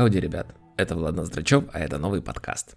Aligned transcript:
Хауди, 0.00 0.18
ребят, 0.18 0.54
это 0.78 0.96
Влад 0.96 1.14
Ноздрачев, 1.14 1.64
а 1.74 1.78
это 1.78 1.98
новый 1.98 2.22
подкаст. 2.22 2.74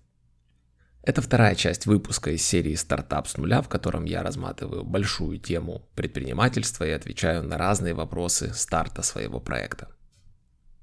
Это 1.04 1.21
вторая 1.21 1.55
часть 1.55 1.85
выпуска 1.85 2.31
из 2.31 2.46
серии 2.46 2.76
«Стартап 2.76 3.29
с 3.29 3.38
нуля», 3.38 3.62
в 3.62 3.69
котором 3.69 4.03
я 4.03 4.23
разматываю 4.23 4.83
большую 4.83 5.39
тему 5.39 5.87
предпринимательства 5.96 6.83
и 6.83 6.91
отвечаю 6.91 7.44
на 7.44 7.58
разные 7.58 7.94
вопросы 7.94 8.54
старта 8.54 9.04
своего 9.04 9.40
проекта. 9.40 9.87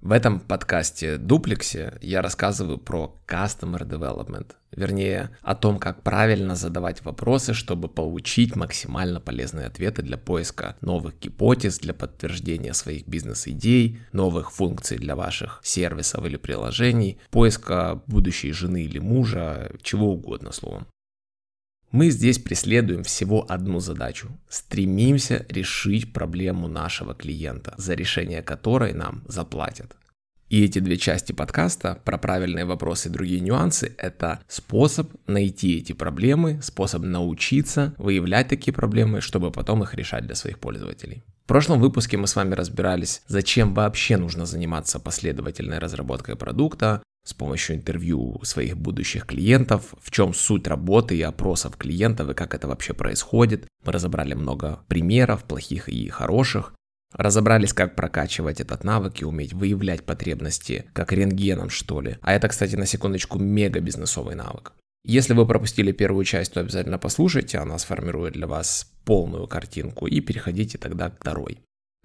В 0.00 0.12
этом 0.12 0.40
подкасте 0.40 1.18
Дуплексе 1.18 1.98
я 2.00 2.22
рассказываю 2.22 2.78
про 2.78 3.20
Customer 3.28 3.86
Development, 3.86 4.50
вернее 4.72 5.36
о 5.42 5.54
том, 5.54 5.78
как 5.78 6.02
правильно 6.02 6.56
задавать 6.56 7.04
вопросы, 7.04 7.52
чтобы 7.52 7.86
получить 7.86 8.56
максимально 8.56 9.20
полезные 9.20 9.66
ответы 9.66 10.00
для 10.00 10.16
поиска 10.16 10.78
новых 10.80 11.18
гипотез, 11.20 11.78
для 11.80 11.92
подтверждения 11.92 12.72
своих 12.72 13.06
бизнес-идей, 13.06 14.00
новых 14.12 14.52
функций 14.52 14.96
для 14.96 15.14
ваших 15.16 15.60
сервисов 15.62 16.24
или 16.24 16.38
приложений, 16.38 17.18
поиска 17.30 18.00
будущей 18.06 18.52
жены 18.52 18.84
или 18.84 18.98
мужа, 18.98 19.70
чего 19.82 20.14
угодно 20.14 20.52
словом. 20.52 20.86
Мы 21.92 22.10
здесь 22.10 22.38
преследуем 22.38 23.02
всего 23.02 23.44
одну 23.48 23.80
задачу. 23.80 24.28
Стремимся 24.48 25.44
решить 25.48 26.12
проблему 26.12 26.68
нашего 26.68 27.14
клиента, 27.14 27.74
за 27.78 27.94
решение 27.94 28.42
которой 28.42 28.92
нам 28.92 29.24
заплатят. 29.26 29.96
И 30.50 30.64
эти 30.64 30.78
две 30.78 30.96
части 30.96 31.32
подкаста 31.32 32.00
про 32.04 32.16
правильные 32.16 32.64
вопросы 32.64 33.08
и 33.08 33.12
другие 33.12 33.40
нюансы– 33.40 33.92
это 33.98 34.40
способ 34.46 35.10
найти 35.26 35.78
эти 35.78 35.92
проблемы, 35.92 36.60
способ 36.62 37.02
научиться 37.02 37.94
выявлять 37.98 38.48
такие 38.48 38.72
проблемы, 38.72 39.20
чтобы 39.20 39.50
потом 39.50 39.82
их 39.82 39.94
решать 39.94 40.26
для 40.26 40.36
своих 40.36 40.60
пользователей. 40.60 41.24
В 41.44 41.48
прошлом 41.48 41.80
выпуске 41.80 42.16
мы 42.16 42.28
с 42.28 42.36
вами 42.36 42.54
разбирались, 42.54 43.22
зачем 43.26 43.74
вообще 43.74 44.16
нужно 44.16 44.46
заниматься 44.46 45.00
последовательной 45.00 45.80
разработкой 45.80 46.36
продукта, 46.36 47.02
с 47.30 47.34
помощью 47.34 47.76
интервью 47.76 48.40
своих 48.42 48.76
будущих 48.76 49.24
клиентов, 49.24 49.94
в 50.00 50.10
чем 50.10 50.34
суть 50.34 50.66
работы 50.66 51.16
и 51.16 51.22
опросов 51.22 51.76
клиентов 51.76 52.28
и 52.28 52.34
как 52.34 52.54
это 52.54 52.66
вообще 52.68 52.92
происходит. 52.92 53.66
Мы 53.84 53.92
разобрали 53.92 54.34
много 54.34 54.80
примеров, 54.88 55.44
плохих 55.44 55.88
и 55.88 56.08
хороших. 56.08 56.74
Разобрались, 57.12 57.72
как 57.72 57.96
прокачивать 57.96 58.60
этот 58.60 58.84
навык 58.84 59.22
и 59.22 59.24
уметь 59.24 59.52
выявлять 59.52 60.04
потребности, 60.04 60.86
как 60.92 61.12
рентгеном, 61.12 61.70
что 61.70 62.00
ли. 62.00 62.18
А 62.20 62.32
это, 62.32 62.48
кстати, 62.48 62.76
на 62.76 62.86
секундочку, 62.86 63.38
мега 63.38 63.80
бизнесовый 63.80 64.34
навык. 64.34 64.72
Если 65.04 65.32
вы 65.32 65.46
пропустили 65.46 65.92
первую 65.92 66.24
часть, 66.24 66.52
то 66.52 66.60
обязательно 66.60 66.98
послушайте, 66.98 67.58
она 67.58 67.78
сформирует 67.78 68.34
для 68.34 68.46
вас 68.46 68.92
полную 69.04 69.46
картинку 69.46 70.06
и 70.06 70.20
переходите 70.20 70.78
тогда 70.78 71.10
к 71.10 71.20
второй. 71.20 71.58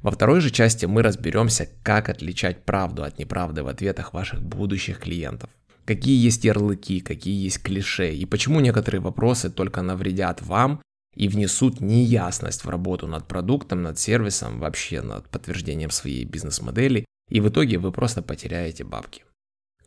Во 0.06 0.12
второй 0.12 0.40
же 0.40 0.52
части 0.52 0.86
мы 0.86 1.02
разберемся, 1.02 1.68
как 1.82 2.10
отличать 2.10 2.64
правду 2.64 3.04
от 3.04 3.18
неправды 3.18 3.64
в 3.64 3.68
ответах 3.68 4.14
ваших 4.14 4.40
будущих 4.40 5.00
клиентов. 5.00 5.50
Какие 5.84 6.24
есть 6.24 6.46
ярлыки, 6.46 7.00
какие 7.00 7.44
есть 7.44 7.64
клише, 7.64 8.14
и 8.14 8.24
почему 8.28 8.60
некоторые 8.60 9.02
вопросы 9.02 9.50
только 9.50 9.82
навредят 9.82 10.44
вам 10.44 10.80
и 11.16 11.28
внесут 11.28 11.82
неясность 11.82 12.66
в 12.66 12.70
работу 12.70 13.08
над 13.08 13.28
продуктом, 13.28 13.82
над 13.82 13.98
сервисом, 13.98 14.60
вообще 14.60 15.02
над 15.02 15.28
подтверждением 15.30 15.90
своей 15.90 16.24
бизнес-модели, 16.24 17.06
и 17.32 17.40
в 17.42 17.50
итоге 17.50 17.80
вы 17.80 17.92
просто 17.92 18.22
потеряете 18.22 18.84
бабки. 18.84 19.24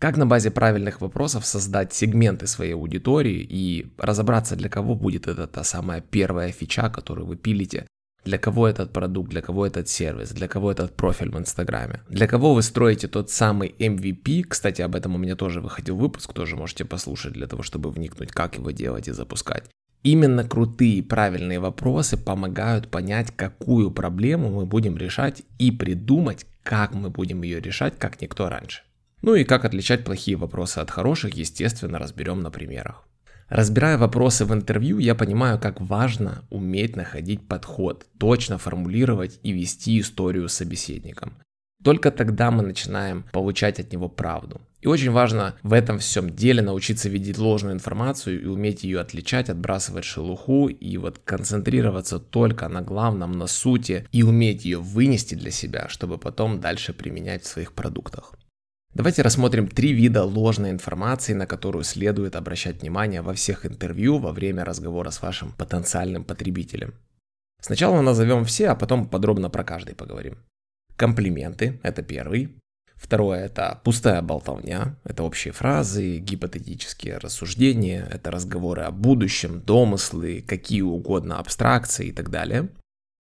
Как 0.01 0.17
на 0.17 0.27
базе 0.27 0.51
правильных 0.51 1.01
вопросов 1.01 1.47
создать 1.47 1.95
сегменты 1.95 2.49
своей 2.49 2.75
аудитории 2.75 3.47
и 3.49 3.95
разобраться, 3.99 4.57
для 4.57 4.69
кого 4.69 4.97
будет 4.97 5.29
эта 5.29 5.47
та 5.47 5.63
самая 5.63 6.01
первая 6.01 6.51
фича, 6.51 6.91
которую 6.91 7.29
вы 7.29 7.37
пилите 7.37 7.87
для 8.25 8.39
кого 8.39 8.69
этот 8.69 8.93
продукт, 8.93 9.31
для 9.31 9.41
кого 9.41 9.67
этот 9.67 9.89
сервис, 9.89 10.31
для 10.31 10.49
кого 10.49 10.71
этот 10.71 10.95
профиль 10.97 11.31
в 11.31 11.39
Инстаграме. 11.39 12.03
Для 12.09 12.27
кого 12.27 12.55
вы 12.55 12.63
строите 12.63 13.09
тот 13.09 13.31
самый 13.31 13.75
MVP. 13.79 14.45
Кстати, 14.45 14.83
об 14.83 14.95
этом 14.95 15.15
у 15.15 15.19
меня 15.19 15.37
тоже 15.37 15.61
выходил 15.61 15.97
выпуск, 15.97 16.33
тоже 16.33 16.57
можете 16.57 16.85
послушать 16.85 17.33
для 17.33 17.47
того, 17.47 17.63
чтобы 17.63 17.91
вникнуть, 17.91 18.33
как 18.33 18.57
его 18.57 18.71
делать 18.71 19.09
и 19.09 19.13
запускать. 19.13 19.65
Именно 20.03 20.45
крутые 20.45 21.03
правильные 21.03 21.59
вопросы 21.59 22.17
помогают 22.17 22.89
понять, 22.89 23.33
какую 23.35 23.91
проблему 23.91 24.51
мы 24.51 24.67
будем 24.67 24.97
решать 24.97 25.43
и 25.59 25.73
придумать, 25.73 26.47
как 26.63 26.95
мы 26.95 27.11
будем 27.11 27.43
ее 27.43 27.61
решать, 27.61 27.99
как 27.99 28.21
никто 28.21 28.49
раньше. 28.49 28.83
Ну 29.23 29.35
и 29.35 29.45
как 29.45 29.65
отличать 29.65 30.05
плохие 30.05 30.37
вопросы 30.37 30.79
от 30.79 30.91
хороших, 30.91 31.35
естественно, 31.35 31.99
разберем 31.99 32.41
на 32.41 32.51
примерах. 32.51 33.08
Разбирая 33.49 33.97
вопросы 33.97 34.45
в 34.45 34.53
интервью, 34.53 34.99
я 34.99 35.15
понимаю, 35.15 35.59
как 35.59 35.81
важно 35.81 36.45
уметь 36.51 36.97
находить 36.97 37.49
подход, 37.49 38.07
точно 38.19 38.59
формулировать 38.59 39.41
и 39.43 39.53
вести 39.53 40.01
историю 40.01 40.49
с 40.51 40.55
собеседником. 40.55 41.33
Только 41.83 42.11
тогда 42.11 42.51
мы 42.51 42.63
начинаем 42.63 43.25
получать 43.33 43.81
от 43.81 43.93
него 43.93 44.09
правду. 44.09 44.61
И 44.81 44.87
очень 44.87 45.11
важно 45.11 45.57
в 45.63 45.73
этом 45.73 45.99
всем 45.99 46.31
деле 46.31 46.61
научиться 46.61 47.09
видеть 47.09 47.39
ложную 47.39 47.75
информацию 47.75 48.43
и 48.43 48.47
уметь 48.47 48.85
ее 48.85 49.01
отличать, 49.01 49.49
отбрасывать 49.49 50.05
шелуху 50.05 50.69
и 50.69 50.97
вот 50.99 51.19
концентрироваться 51.25 52.19
только 52.19 52.69
на 52.69 52.83
главном, 52.83 53.33
на 53.33 53.47
сути 53.47 54.07
и 54.13 54.23
уметь 54.23 54.65
ее 54.65 54.79
вынести 54.79 55.35
для 55.35 55.51
себя, 55.51 55.89
чтобы 55.89 56.19
потом 56.19 56.61
дальше 56.61 56.93
применять 56.93 57.45
в 57.45 57.49
своих 57.49 57.73
продуктах. 57.73 58.35
Давайте 58.95 59.23
рассмотрим 59.23 59.69
три 59.69 59.93
вида 59.93 60.25
ложной 60.25 60.71
информации, 60.71 61.33
на 61.33 61.47
которую 61.47 61.85
следует 61.85 62.35
обращать 62.35 62.81
внимание 62.81 63.23
во 63.23 63.35
всех 63.35 63.67
интервью 63.67 64.19
во 64.19 64.33
время 64.33 64.65
разговора 64.65 65.11
с 65.11 65.23
вашим 65.23 65.53
потенциальным 65.53 66.25
потребителем. 66.25 66.95
Сначала 67.61 68.01
назовем 68.01 68.45
все, 68.45 68.69
а 68.69 68.75
потом 68.75 69.07
подробно 69.09 69.51
про 69.51 69.63
каждый 69.65 69.95
поговорим. 69.95 70.39
Комплименты– 70.97 71.79
это 71.83 72.03
первый. 72.03 72.57
Второе– 72.97 73.45
это 73.47 73.81
пустая 73.85 74.23
болтовня, 74.23 74.97
это 75.05 75.23
общие 75.23 75.53
фразы, 75.53 76.19
гипотетические 76.19 77.19
рассуждения, 77.19 78.05
это 78.11 78.33
разговоры 78.33 78.83
о 78.83 78.91
будущем, 78.91 79.61
домыслы, 79.61 80.43
какие 80.43 80.83
угодно 80.83 81.39
абстракции 81.39 82.09
и 82.09 82.13
так 82.13 82.31
далее. 82.31 82.69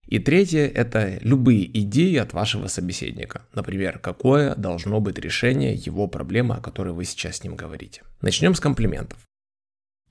И 0.09 0.19
третье– 0.19 0.67
это 0.75 1.19
любые 1.21 1.67
идеи 1.81 2.17
от 2.17 2.33
вашего 2.33 2.67
собеседника. 2.69 3.43
Например, 3.53 3.99
какое 3.99 4.55
должно 4.55 5.01
быть 5.01 5.19
решение 5.19 5.75
его 5.75 6.09
проблемы, 6.09 6.55
о 6.55 6.63
которой 6.63 6.95
вы 6.95 7.05
сейчас 7.05 7.37
с 7.37 7.45
ним 7.45 7.57
говорите. 7.57 8.03
Начнем 8.23 8.55
с 8.55 8.61
комплиментов. 8.61 9.19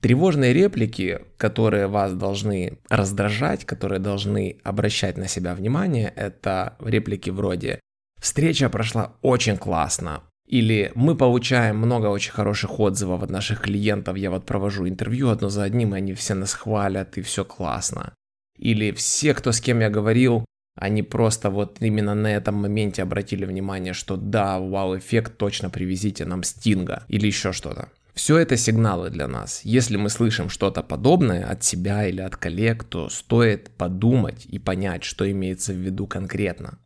Тревожные 0.00 0.52
реплики, 0.52 1.18
которые 1.36 1.88
вас 1.88 2.12
должны 2.12 2.78
раздражать, 2.88 3.64
которые 3.64 3.98
должны 3.98 4.58
обращать 4.62 5.16
на 5.16 5.26
себя 5.26 5.56
внимание, 5.56 6.12
это 6.14 6.76
реплики 6.78 7.30
вроде 7.30 7.80
«Встреча 8.20 8.70
прошла 8.70 9.14
очень 9.22 9.56
классно», 9.56 10.22
или 10.46 10.92
мы 10.94 11.16
получаем 11.16 11.78
много 11.78 12.06
очень 12.06 12.30
хороших 12.30 12.78
отзывов 12.78 13.24
от 13.24 13.30
наших 13.30 13.62
клиентов, 13.62 14.16
я 14.16 14.30
вот 14.30 14.46
провожу 14.46 14.88
интервью 14.88 15.30
одно 15.30 15.48
за 15.48 15.64
одним, 15.64 15.94
и 15.94 15.98
они 15.98 16.14
все 16.14 16.34
нас 16.34 16.54
хвалят, 16.54 17.18
и 17.18 17.22
все 17.22 17.44
классно 17.44 18.14
или 18.58 18.92
все, 18.92 19.34
кто 19.34 19.52
с 19.52 19.60
кем 19.60 19.80
я 19.80 19.90
говорил, 19.90 20.44
они 20.74 21.02
просто 21.02 21.50
вот 21.50 21.78
именно 21.80 22.14
на 22.14 22.28
этом 22.28 22.54
моменте 22.54 23.02
обратили 23.02 23.44
внимание, 23.44 23.92
что 23.92 24.16
да, 24.16 24.58
вау-эффект, 24.60 25.36
точно 25.36 25.70
привезите 25.70 26.24
нам 26.24 26.42
Стинга 26.44 27.02
или 27.08 27.26
еще 27.26 27.52
что-то. 27.52 27.88
Все 28.14 28.36
это 28.38 28.56
сигналы 28.56 29.10
для 29.10 29.28
нас. 29.28 29.60
Если 29.64 29.96
мы 29.96 30.08
слышим 30.08 30.48
что-то 30.48 30.82
подобное 30.82 31.46
от 31.46 31.62
себя 31.62 32.06
или 32.06 32.20
от 32.20 32.36
коллег, 32.36 32.84
то 32.84 33.08
стоит 33.08 33.70
подумать 33.70 34.46
и 34.46 34.58
понять, 34.58 35.04
что 35.04 35.30
имеется 35.30 35.72
в 35.72 35.76
виду 35.76 36.06
конкретно. 36.06 36.78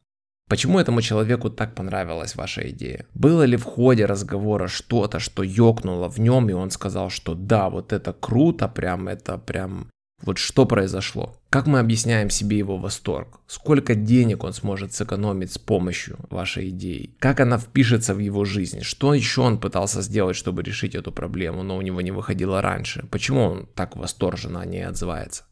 Почему 0.48 0.78
этому 0.78 1.00
человеку 1.00 1.48
так 1.48 1.74
понравилась 1.74 2.36
ваша 2.36 2.68
идея? 2.68 3.06
Было 3.14 3.44
ли 3.44 3.56
в 3.56 3.64
ходе 3.64 4.04
разговора 4.04 4.68
что-то, 4.68 5.18
что 5.18 5.42
ёкнуло 5.42 6.10
в 6.10 6.18
нем, 6.18 6.50
и 6.50 6.52
он 6.52 6.70
сказал, 6.70 7.08
что 7.08 7.34
да, 7.34 7.70
вот 7.70 7.94
это 7.94 8.12
круто, 8.12 8.68
прям 8.68 9.08
это 9.08 9.38
прям 9.38 9.88
вот 10.22 10.38
что 10.38 10.66
произошло? 10.66 11.36
Как 11.50 11.66
мы 11.66 11.80
объясняем 11.80 12.30
себе 12.30 12.56
его 12.56 12.78
восторг? 12.78 13.40
Сколько 13.46 13.94
денег 13.94 14.44
он 14.44 14.52
сможет 14.52 14.94
сэкономить 14.94 15.52
с 15.52 15.58
помощью 15.58 16.18
вашей 16.30 16.68
идеи? 16.68 17.14
Как 17.18 17.40
она 17.40 17.58
впишется 17.58 18.14
в 18.14 18.18
его 18.18 18.44
жизнь? 18.44 18.82
Что 18.82 19.14
еще 19.14 19.42
он 19.42 19.58
пытался 19.58 20.00
сделать, 20.00 20.36
чтобы 20.36 20.62
решить 20.62 20.94
эту 20.94 21.10
проблему, 21.12 21.62
но 21.62 21.76
у 21.76 21.82
него 21.82 22.00
не 22.00 22.12
выходило 22.12 22.62
раньше? 22.62 23.04
Почему 23.10 23.42
он 23.42 23.68
так 23.74 23.96
восторженно 23.96 24.60
о 24.60 24.66
ней 24.66 24.86
отзывается? 24.86 25.44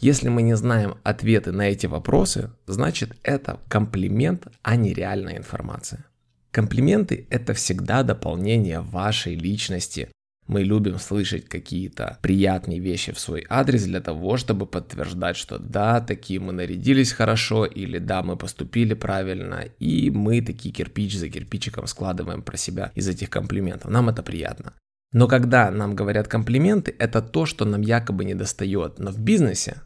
Если 0.00 0.28
мы 0.28 0.42
не 0.42 0.56
знаем 0.56 0.96
ответы 1.02 1.52
на 1.52 1.68
эти 1.68 1.86
вопросы, 1.86 2.50
значит 2.66 3.16
это 3.22 3.60
комплимент, 3.68 4.46
а 4.62 4.76
не 4.76 4.94
реальная 4.94 5.36
информация. 5.36 6.04
Комплименты– 6.50 7.26
это 7.30 7.54
всегда 7.54 8.02
дополнение 8.02 8.80
вашей 8.80 9.34
личности, 9.34 10.10
мы 10.46 10.62
любим 10.64 10.98
слышать 10.98 11.48
какие-то 11.48 12.18
приятные 12.20 12.80
вещи 12.80 13.12
в 13.12 13.18
свой 13.18 13.46
адрес 13.48 13.84
для 13.84 14.00
того, 14.00 14.36
чтобы 14.36 14.66
подтверждать, 14.66 15.36
что 15.36 15.58
да, 15.58 16.00
такие 16.00 16.40
мы 16.40 16.52
нарядились 16.52 17.12
хорошо, 17.12 17.64
или 17.64 17.98
да, 17.98 18.22
мы 18.22 18.36
поступили 18.36 18.94
правильно, 18.94 19.64
и 19.78 20.10
мы 20.10 20.42
такие 20.42 20.74
кирпич 20.74 21.16
за 21.16 21.28
кирпичиком 21.28 21.86
складываем 21.86 22.42
про 22.42 22.56
себя 22.56 22.92
из 22.94 23.08
этих 23.08 23.30
комплиментов. 23.30 23.90
Нам 23.90 24.08
это 24.08 24.22
приятно. 24.22 24.74
Но 25.12 25.28
когда 25.28 25.70
нам 25.70 25.94
говорят 25.94 26.26
комплименты, 26.26 26.94
это 26.98 27.20
то, 27.22 27.46
что 27.46 27.64
нам 27.64 27.82
якобы 27.82 28.24
не 28.24 28.34
достает. 28.34 28.98
Но 28.98 29.10
в 29.10 29.20
бизнесе 29.20 29.82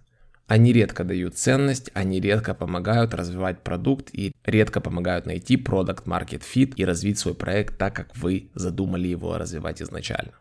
Они 0.46 0.72
редко 0.72 1.02
дают 1.02 1.36
ценность, 1.36 1.90
они 1.92 2.20
редко 2.20 2.54
помогают 2.54 3.14
развивать 3.14 3.64
продукт 3.64 4.10
и 4.12 4.32
редко 4.44 4.80
помогают 4.80 5.26
найти 5.26 5.56
продукт 5.56 6.06
market 6.06 6.42
fit 6.42 6.74
и 6.76 6.84
развить 6.84 7.18
свой 7.18 7.34
проект 7.34 7.76
так, 7.78 7.96
как 7.96 8.16
вы 8.16 8.50
задумали 8.54 9.08
его 9.08 9.36
развивать 9.38 9.82
изначально. 9.82 10.32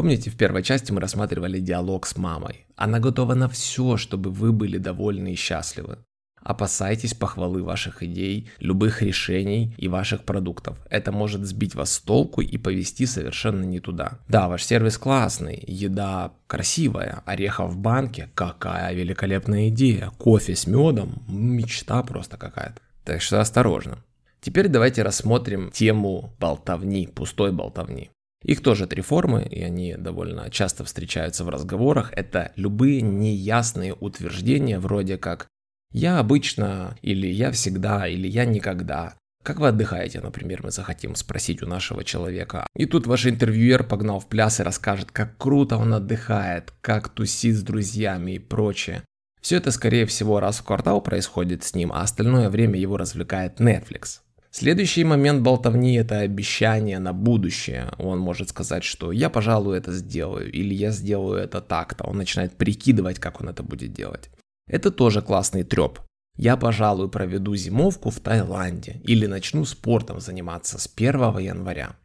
Помните, 0.00 0.30
в 0.30 0.34
первой 0.34 0.62
части 0.62 0.92
мы 0.92 1.00
рассматривали 1.02 1.60
диалог 1.60 2.06
с 2.06 2.16
мамой. 2.16 2.64
Она 2.74 3.00
готова 3.00 3.34
на 3.34 3.50
все, 3.50 3.98
чтобы 3.98 4.30
вы 4.30 4.50
были 4.50 4.78
довольны 4.78 5.34
и 5.34 5.36
счастливы. 5.36 5.98
Опасайтесь 6.40 7.12
похвалы 7.12 7.62
ваших 7.62 8.02
идей, 8.02 8.48
любых 8.60 9.02
решений 9.02 9.74
и 9.76 9.88
ваших 9.88 10.24
продуктов. 10.24 10.78
Это 10.88 11.12
может 11.12 11.44
сбить 11.44 11.74
вас 11.74 11.92
с 11.92 11.98
толку 11.98 12.40
и 12.40 12.56
повести 12.56 13.04
совершенно 13.04 13.64
не 13.64 13.78
туда. 13.78 14.20
Да, 14.26 14.48
ваш 14.48 14.64
сервис 14.64 14.96
классный, 14.96 15.62
еда 15.66 16.32
красивая, 16.46 17.22
орехов 17.26 17.70
в 17.70 17.76
банке, 17.76 18.30
какая 18.34 18.94
великолепная 18.94 19.68
идея, 19.68 20.12
кофе 20.16 20.56
с 20.56 20.66
медом, 20.66 21.22
мечта 21.28 22.02
просто 22.04 22.38
какая-то. 22.38 22.80
Так 23.04 23.20
что 23.20 23.38
осторожно. 23.38 23.98
Теперь 24.40 24.68
давайте 24.68 25.02
рассмотрим 25.02 25.70
тему 25.70 26.34
болтовни, 26.40 27.06
пустой 27.06 27.52
болтовни. 27.52 28.08
Их 28.42 28.62
тоже 28.62 28.86
три 28.86 29.02
формы, 29.02 29.42
и 29.42 29.62
они 29.62 29.96
довольно 29.96 30.50
часто 30.50 30.84
встречаются 30.84 31.44
в 31.44 31.50
разговорах. 31.50 32.12
Это 32.14 32.52
любые 32.56 33.02
неясные 33.02 33.94
утверждения, 33.94 34.78
вроде 34.78 35.18
как 35.18 35.46
«я 35.92 36.18
обычно», 36.18 36.96
или 37.02 37.26
«я 37.26 37.50
всегда», 37.50 38.08
или 38.08 38.26
«я 38.26 38.44
никогда». 38.44 39.14
Как 39.42 39.58
вы 39.58 39.68
отдыхаете, 39.68 40.20
например, 40.20 40.60
мы 40.62 40.70
захотим 40.70 41.14
спросить 41.14 41.62
у 41.62 41.66
нашего 41.66 42.04
человека. 42.04 42.66
И 42.76 42.84
тут 42.84 43.06
ваш 43.06 43.26
интервьюер 43.26 43.84
погнал 43.84 44.20
в 44.20 44.28
пляс 44.28 44.60
и 44.60 44.62
расскажет, 44.62 45.10
как 45.10 45.38
круто 45.38 45.78
он 45.78 45.94
отдыхает, 45.94 46.74
как 46.82 47.08
тусит 47.08 47.56
с 47.56 47.62
друзьями 47.62 48.32
и 48.32 48.38
прочее. 48.38 49.02
Все 49.40 49.56
это, 49.56 49.70
скорее 49.70 50.04
всего, 50.04 50.40
раз 50.40 50.58
в 50.58 50.64
квартал 50.64 51.00
происходит 51.00 51.64
с 51.64 51.74
ним, 51.74 51.90
а 51.92 52.02
остальное 52.02 52.50
время 52.50 52.78
его 52.78 52.98
развлекает 52.98 53.60
Netflix. 53.60 54.20
Следующий 54.52 55.04
момент 55.04 55.42
болтовни– 55.42 55.94
это 55.96 56.18
обещание 56.18 56.98
на 56.98 57.12
будущее. 57.12 57.92
Он 57.98 58.18
может 58.18 58.48
сказать, 58.48 58.82
что 58.82 59.12
я, 59.12 59.30
пожалуй, 59.30 59.78
это 59.78 59.92
сделаю, 59.92 60.50
или 60.50 60.74
я 60.74 60.90
сделаю 60.90 61.38
это 61.38 61.60
так-то. 61.60 62.04
Он 62.04 62.16
начинает 62.16 62.56
прикидывать, 62.56 63.20
как 63.20 63.40
он 63.40 63.48
это 63.48 63.62
будет 63.62 63.92
делать. 63.92 64.28
Это 64.66 64.90
тоже 64.90 65.22
классный 65.22 65.62
треп. 65.62 66.00
Я, 66.36 66.56
пожалуй, 66.56 67.08
проведу 67.08 67.54
зимовку 67.54 68.10
в 68.10 68.18
Таиланде 68.18 69.00
или 69.04 69.26
начну 69.26 69.64
спортом 69.64 70.20
заниматься 70.20 70.78
с 70.78 70.90
1 70.96 71.38
января. 71.38 71.96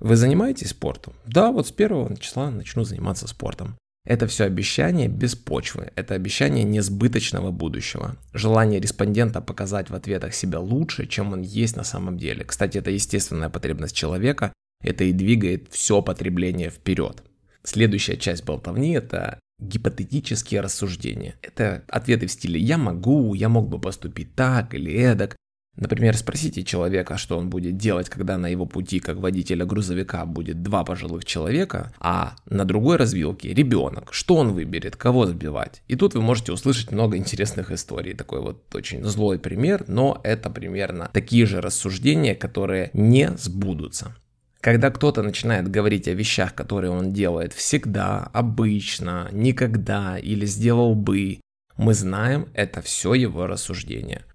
Вы 0.00 0.16
занимаетесь 0.16 0.70
спортом? 0.70 1.14
Да, 1.26 1.52
вот 1.52 1.68
с 1.68 1.70
1 1.70 2.16
числа 2.16 2.50
начну 2.50 2.82
заниматься 2.82 3.28
спортом. 3.28 3.76
Это 4.04 4.26
все 4.26 4.44
обещание 4.44 5.08
без 5.08 5.34
почвы, 5.34 5.90
это 5.96 6.14
обещание 6.14 6.62
несбыточного 6.62 7.50
будущего. 7.50 8.16
Желание 8.34 8.78
респондента 8.78 9.40
показать 9.40 9.88
в 9.88 9.94
ответах 9.94 10.34
себя 10.34 10.60
лучше, 10.60 11.06
чем 11.06 11.32
он 11.32 11.40
есть 11.40 11.74
на 11.76 11.84
самом 11.84 12.18
деле. 12.18 12.44
Кстати, 12.44 12.76
это 12.76 12.90
естественная 12.90 13.48
потребность 13.48 13.96
человека, 13.96 14.52
это 14.82 15.04
и 15.04 15.12
двигает 15.12 15.68
все 15.70 16.02
потребление 16.02 16.68
вперед. 16.68 17.22
Следующая 17.62 18.18
часть 18.18 18.44
болтовни– 18.44 18.92
это 18.94 19.38
гипотетические 19.58 20.60
рассуждения. 20.60 21.36
Это 21.40 21.84
ответы 21.88 22.26
в 22.26 22.32
стиле 22.32 22.60
«я 22.60 22.76
могу», 22.76 23.32
«я 23.32 23.48
мог 23.48 23.70
бы 23.70 23.80
поступить 23.80 24.34
так 24.34 24.74
или 24.74 24.92
эдак», 24.92 25.36
Например, 25.76 26.16
спросите 26.16 26.62
человека, 26.62 27.16
что 27.16 27.36
он 27.36 27.50
будет 27.50 27.76
делать, 27.76 28.08
когда 28.08 28.38
на 28.38 28.46
его 28.46 28.64
пути 28.64 29.00
как 29.00 29.16
водителя 29.16 29.64
грузовика 29.66 30.24
будет 30.24 30.62
два 30.62 30.84
пожилых 30.84 31.24
человека, 31.24 31.92
а 31.98 32.36
на 32.48 32.64
другой 32.64 32.96
развилке 32.96 33.52
ребенок. 33.52 34.12
Что 34.12 34.36
он 34.36 34.52
выберет, 34.52 34.94
кого 34.94 35.26
сбивать? 35.26 35.82
И 35.88 35.96
тут 35.96 36.14
вы 36.14 36.22
можете 36.22 36.52
услышать 36.52 36.92
много 36.92 37.16
интересных 37.16 37.72
историй. 37.72 38.14
Такой 38.14 38.40
вот 38.40 38.72
очень 38.74 39.02
злой 39.04 39.38
пример, 39.38 39.84
но 39.88 40.20
это 40.22 40.48
примерно 40.48 41.10
такие 41.12 41.44
же 41.44 41.60
рассуждения, 41.60 42.36
которые 42.36 42.90
не 42.92 43.30
сбудутся. 43.36 44.14
Когда 44.60 44.90
кто-то 44.90 45.22
начинает 45.22 45.70
говорить 45.70 46.08
о 46.08 46.14
вещах, 46.14 46.54
которые 46.54 46.90
он 46.90 47.12
делает 47.12 47.52
всегда, 47.52 48.30
обычно, 48.32 49.28
никогда 49.30 50.18
или 50.18 50.46
сделал 50.46 50.94
бы, 50.94 51.40
мы 51.76 51.92
знаем, 51.92 52.48
это 52.54 52.80
все 52.80 53.12
его 53.14 53.46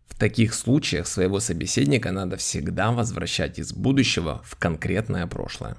рассуждения 0.10 0.20
таких 0.20 0.54
случаях 0.54 1.08
своего 1.08 1.40
собеседника 1.40 2.12
надо 2.12 2.36
всегда 2.36 2.92
возвращать 2.92 3.60
из 3.60 3.74
будущего 3.74 4.42
в 4.44 4.56
конкретное 4.56 5.28
прошлое. 5.28 5.78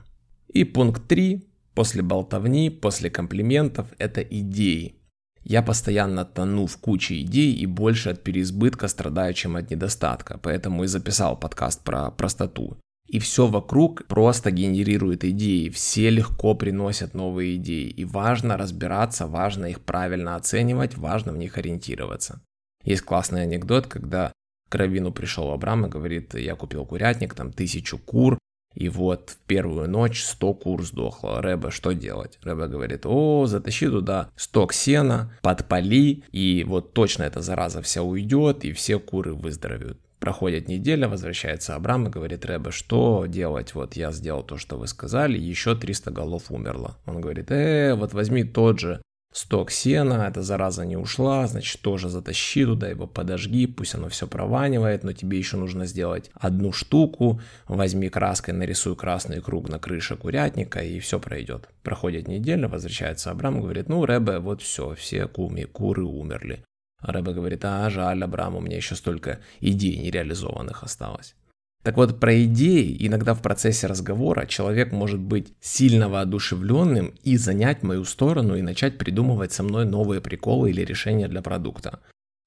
И 0.48 0.64
пункт 0.64 1.06
3. 1.08 1.46
После 1.74 2.02
болтовни, 2.02 2.70
после 2.70 3.10
комплиментов– 3.10 3.86
это 3.98 4.22
идеи. 4.22 4.96
Я 5.44 5.62
постоянно 5.62 6.24
тону 6.24 6.66
в 6.66 6.76
куче 6.78 7.20
идей 7.20 7.54
и 7.54 7.66
больше 7.66 8.10
от 8.10 8.22
переизбытка 8.22 8.88
страдаю, 8.88 9.34
чем 9.34 9.56
от 9.56 9.70
недостатка, 9.70 10.38
поэтому 10.42 10.84
и 10.84 10.86
записал 10.86 11.38
подкаст 11.38 11.84
про 11.84 12.10
простоту. 12.10 12.76
И 13.08 13.18
все 13.18 13.46
вокруг 13.46 14.06
просто 14.06 14.50
генерирует 14.50 15.24
идеи, 15.24 15.68
все 15.68 16.10
легко 16.10 16.54
приносят 16.54 17.14
новые 17.14 17.56
идеи, 17.56 17.88
и 17.88 18.04
важно 18.04 18.56
разбираться, 18.56 19.26
важно 19.26 19.66
их 19.66 19.80
правильно 19.80 20.36
оценивать, 20.36 20.96
важно 20.96 21.32
в 21.32 21.36
них 21.36 21.58
ориентироваться. 21.58 22.40
Есть 22.84 23.02
классный 23.02 23.42
анекдот, 23.42 23.86
когда 23.86 24.32
к 24.68 24.74
Равину 24.74 25.12
пришел 25.12 25.50
Абрам 25.50 25.86
и 25.86 25.88
говорит, 25.88 26.34
я 26.34 26.54
купил 26.54 26.86
курятник, 26.86 27.34
там 27.34 27.52
тысячу 27.52 27.98
кур, 27.98 28.38
и 28.74 28.88
вот 28.88 29.30
в 29.30 29.36
первую 29.46 29.90
ночь 29.90 30.22
100 30.22 30.54
кур 30.54 30.84
сдохло. 30.84 31.42
Рэбе, 31.42 31.70
что 31.70 31.92
делать? 31.92 32.38
Рэбе 32.42 32.68
говорит, 32.68 33.04
о, 33.04 33.46
затащи 33.46 33.88
туда 33.88 34.30
сток 34.36 34.72
сена, 34.72 35.32
подпали, 35.42 36.22
и 36.30 36.64
вот 36.66 36.92
точно 36.92 37.24
эта 37.24 37.42
зараза 37.42 37.82
вся 37.82 38.02
уйдет, 38.02 38.64
и 38.64 38.72
все 38.72 39.00
куры 39.00 39.34
выздоровеют. 39.34 39.98
Проходит 40.20 40.68
неделя, 40.68 41.08
возвращается 41.08 41.74
Абрам 41.74 42.06
и 42.06 42.10
говорит, 42.10 42.44
Рэбе, 42.44 42.70
что 42.70 43.24
делать? 43.26 43.74
Вот 43.74 43.94
я 43.96 44.12
сделал 44.12 44.44
то, 44.44 44.56
что 44.56 44.76
вы 44.76 44.86
сказали, 44.86 45.38
еще 45.38 45.74
300 45.74 46.10
голов 46.12 46.50
умерло. 46.50 46.96
Он 47.06 47.20
говорит, 47.20 47.50
э, 47.50 47.94
вот 47.94 48.12
возьми 48.12 48.44
тот 48.44 48.78
же 48.78 49.02
сток 49.32 49.70
сена, 49.70 50.26
эта 50.28 50.42
зараза 50.42 50.84
не 50.84 50.96
ушла, 50.96 51.46
значит 51.46 51.80
тоже 51.82 52.08
затащи 52.08 52.64
туда, 52.64 52.88
его 52.88 53.06
подожги, 53.06 53.66
пусть 53.66 53.94
оно 53.94 54.08
все 54.08 54.26
прованивает, 54.26 55.04
но 55.04 55.12
тебе 55.12 55.38
еще 55.38 55.56
нужно 55.56 55.86
сделать 55.86 56.30
одну 56.34 56.72
штуку, 56.72 57.40
возьми 57.68 58.08
краской, 58.08 58.54
нарисуй 58.54 58.96
красный 58.96 59.40
круг 59.40 59.68
на 59.68 59.78
крыше 59.78 60.16
курятника 60.16 60.80
и 60.80 60.98
все 61.00 61.20
пройдет. 61.20 61.68
Проходит 61.82 62.28
неделя, 62.28 62.68
возвращается 62.68 63.30
Абрам, 63.30 63.60
говорит, 63.60 63.88
ну 63.88 64.04
Рэбе, 64.04 64.38
вот 64.38 64.62
все, 64.62 64.94
все 64.94 65.26
куми, 65.26 65.64
куры 65.64 66.04
умерли. 66.04 66.64
А 66.98 67.12
Рэбе 67.12 67.32
говорит, 67.32 67.64
а 67.64 67.88
жаль, 67.88 68.22
Абрам, 68.22 68.56
у 68.56 68.60
меня 68.60 68.76
еще 68.76 68.94
столько 68.94 69.40
идей 69.60 69.96
нереализованных 69.98 70.82
осталось. 70.82 71.34
Так 71.82 71.96
вот, 71.96 72.20
про 72.20 72.44
идеи 72.44 72.94
иногда 73.00 73.32
в 73.32 73.40
процессе 73.40 73.86
разговора 73.86 74.46
человек 74.46 74.92
может 74.92 75.18
быть 75.18 75.54
сильно 75.60 76.10
воодушевленным 76.10 77.14
и 77.22 77.38
занять 77.38 77.82
мою 77.82 78.04
сторону 78.04 78.54
и 78.54 78.62
начать 78.62 78.98
придумывать 78.98 79.52
со 79.52 79.62
мной 79.62 79.86
новые 79.86 80.20
приколы 80.20 80.70
или 80.70 80.82
решения 80.82 81.26
для 81.26 81.40
продукта. 81.40 82.00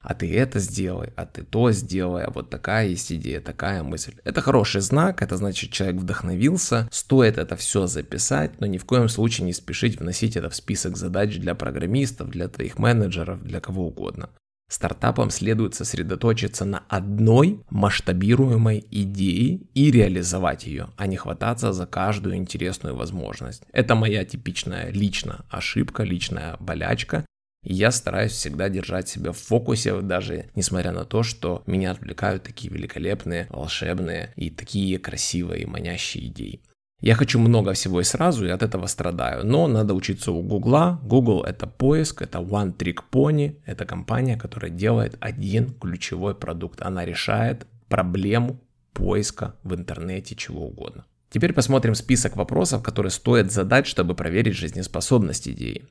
А 0.03 0.13
ты 0.13 0.31
это 0.35 0.59
сделай, 0.59 1.13
а 1.15 1.25
ты 1.25 1.43
то 1.43 1.71
сделай, 1.71 2.25
а 2.25 2.29
вот 2.29 2.49
такая 2.49 2.89
есть 2.89 3.11
идея, 3.11 3.39
такая 3.39 3.83
мысль. 3.83 4.15
Это 4.25 4.41
хороший 4.41 4.81
знак, 4.81 5.21
это 5.21 5.37
значит 5.37 5.71
человек 5.71 6.01
вдохновился, 6.01 6.89
стоит 6.91 7.37
это 7.37 7.55
все 7.55 7.87
записать, 7.87 8.59
но 8.59 8.67
ни 8.67 8.77
в 8.77 8.85
коем 8.85 9.07
случае 9.07 9.45
не 9.45 9.53
спешить 9.53 9.99
вносить 9.99 10.35
это 10.35 10.49
в 10.49 10.55
список 10.55 10.97
задач 10.97 11.37
для 11.37 11.55
программистов, 11.55 12.29
для 12.29 12.49
твоих 12.49 12.77
менеджеров, 12.77 13.41
для 13.43 13.61
кого 13.61 13.87
угодно. 13.87 14.29
Стартапам 14.73 15.29
следует 15.29 15.75
сосредоточиться 15.75 16.65
на 16.65 16.83
одной 16.89 17.63
масштабируемой 17.69 18.83
идее 18.89 19.59
и 19.75 19.91
реализовать 19.91 20.65
ее, 20.65 20.89
а 20.97 21.05
не 21.05 21.15
хвататься 21.15 21.73
за 21.73 21.85
каждую 21.85 22.37
интересную 22.37 22.95
возможность. 22.95 23.61
Это 23.71 23.93
моя 23.93 24.25
типичная 24.25 24.89
личная 24.89 25.41
ошибка, 25.51 26.01
личная 26.01 26.57
болячка. 26.59 27.23
Я 27.63 27.91
стараюсь 27.91 28.31
всегда 28.31 28.67
держать 28.67 29.07
себя 29.07 29.31
в 29.31 29.37
фокусе, 29.37 30.01
даже 30.01 30.49
несмотря 30.55 30.91
на 30.91 31.05
то, 31.05 31.21
что 31.21 31.61
меня 31.67 31.91
отвлекают 31.91 32.41
такие 32.41 32.73
великолепные, 32.73 33.45
волшебные 33.51 34.33
и 34.35 34.49
такие 34.49 34.97
красивые 34.97 35.61
и 35.61 35.67
манящие 35.67 36.25
идеи. 36.29 36.63
Я 37.03 37.15
хочу 37.15 37.37
много 37.37 37.73
всего 37.73 37.99
и 37.99 38.05
сразу, 38.05 38.45
и 38.45 38.49
от 38.49 38.63
этого 38.63 38.87
страдаю. 38.87 39.45
Но 39.45 39.67
надо 39.67 39.93
учиться 39.93 40.31
у 40.31 40.41
Гугла. 40.41 41.01
Google 41.03 41.43
это 41.43 41.67
поиск, 41.67 42.21
это 42.21 42.37
One 42.37 42.73
Trick 42.77 42.99
Pony. 43.11 43.57
Это 43.65 43.83
компания, 43.83 44.37
которая 44.37 44.71
делает 44.71 45.17
один 45.19 45.73
ключевой 45.73 46.33
продукт. 46.33 46.81
Она 46.81 47.03
решает 47.03 47.67
проблему 47.89 48.61
поиска 48.93 49.53
в 49.63 49.75
интернете 49.75 50.35
чего 50.35 50.67
угодно. 50.67 51.03
Теперь 51.29 51.51
посмотрим 51.51 51.93
список 51.93 52.37
вопросов, 52.37 52.81
которые 52.81 53.11
стоит 53.11 53.51
задать, 53.51 53.85
чтобы 53.85 54.15
проверить 54.15 54.55
жизнеспособность 54.55 55.49
идеи. 55.49 55.85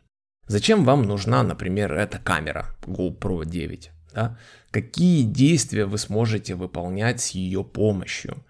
Зачем 0.47 0.83
вам 0.83 1.03
нужна, 1.03 1.43
например, 1.43 1.93
эта 1.93 2.21
камера 2.21 2.75
GoPro 2.87 3.45
9? 3.45 3.91
Да? 4.15 4.39
Какие 4.71 5.25
действия 5.25 5.85
вы 5.85 5.99
сможете 5.99 6.55
выполнять 6.55 7.21
с 7.21 7.33
ее 7.33 7.65
помощью? 7.65 8.43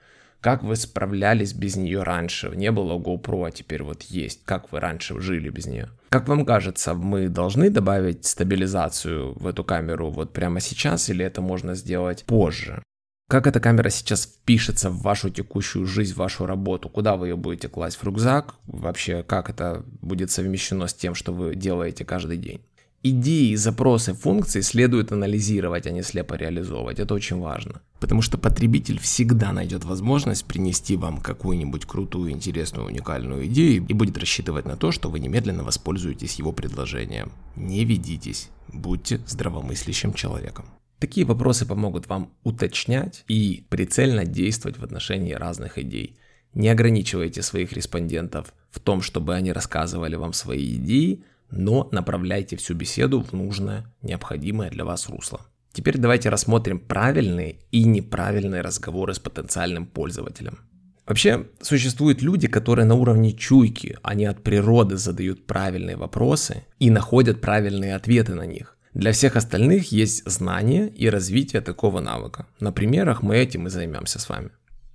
Как 0.43 0.65
вы 0.65 0.75
справлялись 0.75 1.53
без 1.53 1.77
нее 1.77 2.03
раньше? 2.03 2.51
Не 2.57 2.73
было 2.73 2.99
GoPro, 2.99 3.47
а 3.47 3.53
теперь 3.53 3.85
вот 3.85 4.03
есть. 4.03 4.45
Как 4.45 4.73
вы 4.73 4.81
раньше 4.81 5.21
жили 5.21 5.51
без 5.51 5.67
нее? 5.67 5.89
Как 6.09 6.27
вам 6.27 6.45
кажется, 6.45 6.95
мы 6.95 7.29
должны 7.29 7.71
добавить 7.71 8.27
стабилизацию 8.27 9.39
в 9.39 9.47
эту 9.47 9.63
камеру 9.63 10.11
вот 10.11 10.33
прямо 10.33 10.59
сейчас 10.59 11.09
или 11.09 11.25
это 11.25 11.41
можно 11.41 11.77
сделать 11.77 12.25
позже? 12.25 12.83
Как 13.31 13.47
эта 13.47 13.61
камера 13.61 13.89
сейчас 13.89 14.25
впишется 14.27 14.91
в 14.91 15.01
вашу 15.03 15.31
текущую 15.31 15.87
жизнь, 15.87 16.15
в 16.15 16.19
вашу 16.19 16.45
работу? 16.45 16.89
Куда 16.89 17.15
вы 17.17 17.29
ее 17.29 17.37
будете 17.37 17.69
класть? 17.69 17.97
В 17.97 18.03
рюкзак? 18.03 18.57
Вообще, 18.67 19.23
как 19.23 19.49
это 19.49 19.85
будет 20.01 20.33
совмещено 20.33 20.89
с 20.89 20.93
тем, 20.93 21.15
что 21.15 21.33
вы 21.33 21.55
делаете 21.55 22.05
каждый 22.05 22.37
день? 22.37 22.63
Идеи, 23.05 23.57
запросы, 23.57 24.15
функции 24.15 24.61
следует 24.61 25.11
анализировать, 25.11 25.89
а 25.89 25.91
не 25.91 26.03
слепо 26.03 26.35
реализовывать. 26.35 27.01
Это 27.01 27.15
очень 27.15 27.41
важно. 27.41 27.83
Потому 27.99 28.23
что 28.23 28.39
потребитель 28.39 29.01
всегда 29.01 29.53
найдет 29.53 29.85
возможность 29.85 30.45
принести 30.45 30.97
вам 30.97 31.21
какую-нибудь 31.21 31.85
крутую, 31.85 32.31
интересную, 32.31 32.87
уникальную 32.87 33.47
идею 33.47 33.85
и 33.89 33.93
будет 33.93 34.19
рассчитывать 34.19 34.67
на 34.67 34.77
то, 34.77 34.93
что 34.93 35.11
вы 35.11 35.19
немедленно 35.19 35.65
воспользуетесь 35.65 36.37
его 36.37 36.53
предложением. 36.53 37.33
Не 37.57 37.85
ведитесь. 37.85 38.51
Будьте 38.69 39.21
здравомыслящим 39.27 40.15
человеком. 40.15 40.67
Такие 41.01 41.27
вопросы 41.27 41.67
помогут 41.67 42.07
вам 42.07 42.31
уточнять 42.45 43.25
и 43.27 43.65
прицельно 43.69 44.25
действовать 44.25 44.79
в 44.79 44.85
отношении 44.85 45.33
разных 45.33 45.77
идей. 45.77 46.17
Не 46.55 46.69
ограничивайте 46.69 47.43
своих 47.43 47.73
респондентов 47.73 48.55
в 48.71 48.79
том, 48.79 49.03
чтобы 49.03 49.35
они 49.35 49.51
рассказывали 49.51 50.15
вам 50.15 50.33
свои 50.33 50.77
идеи, 50.77 51.25
но 51.53 51.89
направляйте 51.93 52.57
всю 52.57 52.75
беседу 52.75 53.23
в 53.23 53.33
нужное, 53.33 53.85
необходимое 54.03 54.71
для 54.71 54.85
вас 54.85 55.09
русло. 55.09 55.41
Теперь 55.73 55.99
давайте 55.99 56.29
рассмотрим 56.29 56.81
правильные 56.81 57.57
и 57.71 57.85
неправильные 57.85 58.63
разговоры 58.63 59.15
с 59.15 59.19
потенциальным 59.19 59.87
пользователем. 59.87 60.59
Вообще, 61.07 61.47
существуют 61.61 62.23
люди, 62.23 62.47
которые 62.47 62.87
на 62.87 62.95
уровне 62.95 63.33
чуйки, 63.33 63.99
они 64.03 64.25
от 64.25 64.43
природы 64.43 64.97
задают 64.97 65.47
правильные 65.47 65.97
вопросы 65.97 66.65
и 66.79 66.91
находят 66.91 67.41
правильные 67.41 67.97
ответы 67.97 68.35
на 68.35 68.47
них. 68.47 68.77
Для 68.95 69.13
всех 69.13 69.37
остальных 69.37 69.91
есть 69.91 70.29
знание 70.29 70.89
и 70.89 71.09
развитие 71.09 71.63
такого 71.63 72.01
навыка. 72.01 72.47
На 72.61 72.73
примерах 72.73 73.23
мы 73.23 73.37
этим 73.37 73.67
и 73.67 73.71
займемся 73.71 74.19
с 74.19 74.29
вами. 74.29 74.51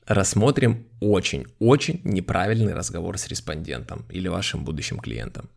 Рассмотрим 0.05 0.85
очень-очень 1.01 2.01
неправильный 2.03 2.73
разговор 2.73 3.17
с 3.17 3.27
респондентом 3.27 4.05
или 4.09 4.29
вашим 4.29 4.63
будущим 4.63 4.99
клиентом. 4.99 5.49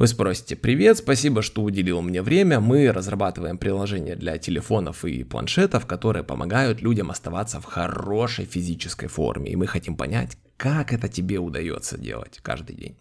Вы 0.00 0.06
спросите, 0.06 0.56
привет, 0.56 0.96
спасибо, 0.96 1.42
что 1.42 1.60
уделил 1.60 2.00
мне 2.00 2.22
время. 2.22 2.58
Мы 2.58 2.90
разрабатываем 2.90 3.58
приложения 3.58 4.16
для 4.16 4.38
телефонов 4.38 5.04
и 5.04 5.24
планшетов, 5.24 5.84
которые 5.84 6.24
помогают 6.24 6.80
людям 6.80 7.10
оставаться 7.10 7.60
в 7.60 7.66
хорошей 7.66 8.46
физической 8.46 9.08
форме. 9.08 9.50
И 9.50 9.56
мы 9.56 9.66
хотим 9.66 9.96
понять, 9.96 10.38
как 10.56 10.94
это 10.94 11.10
тебе 11.10 11.36
удается 11.36 11.98
делать 11.98 12.38
каждый 12.40 12.76
день. 12.76 12.96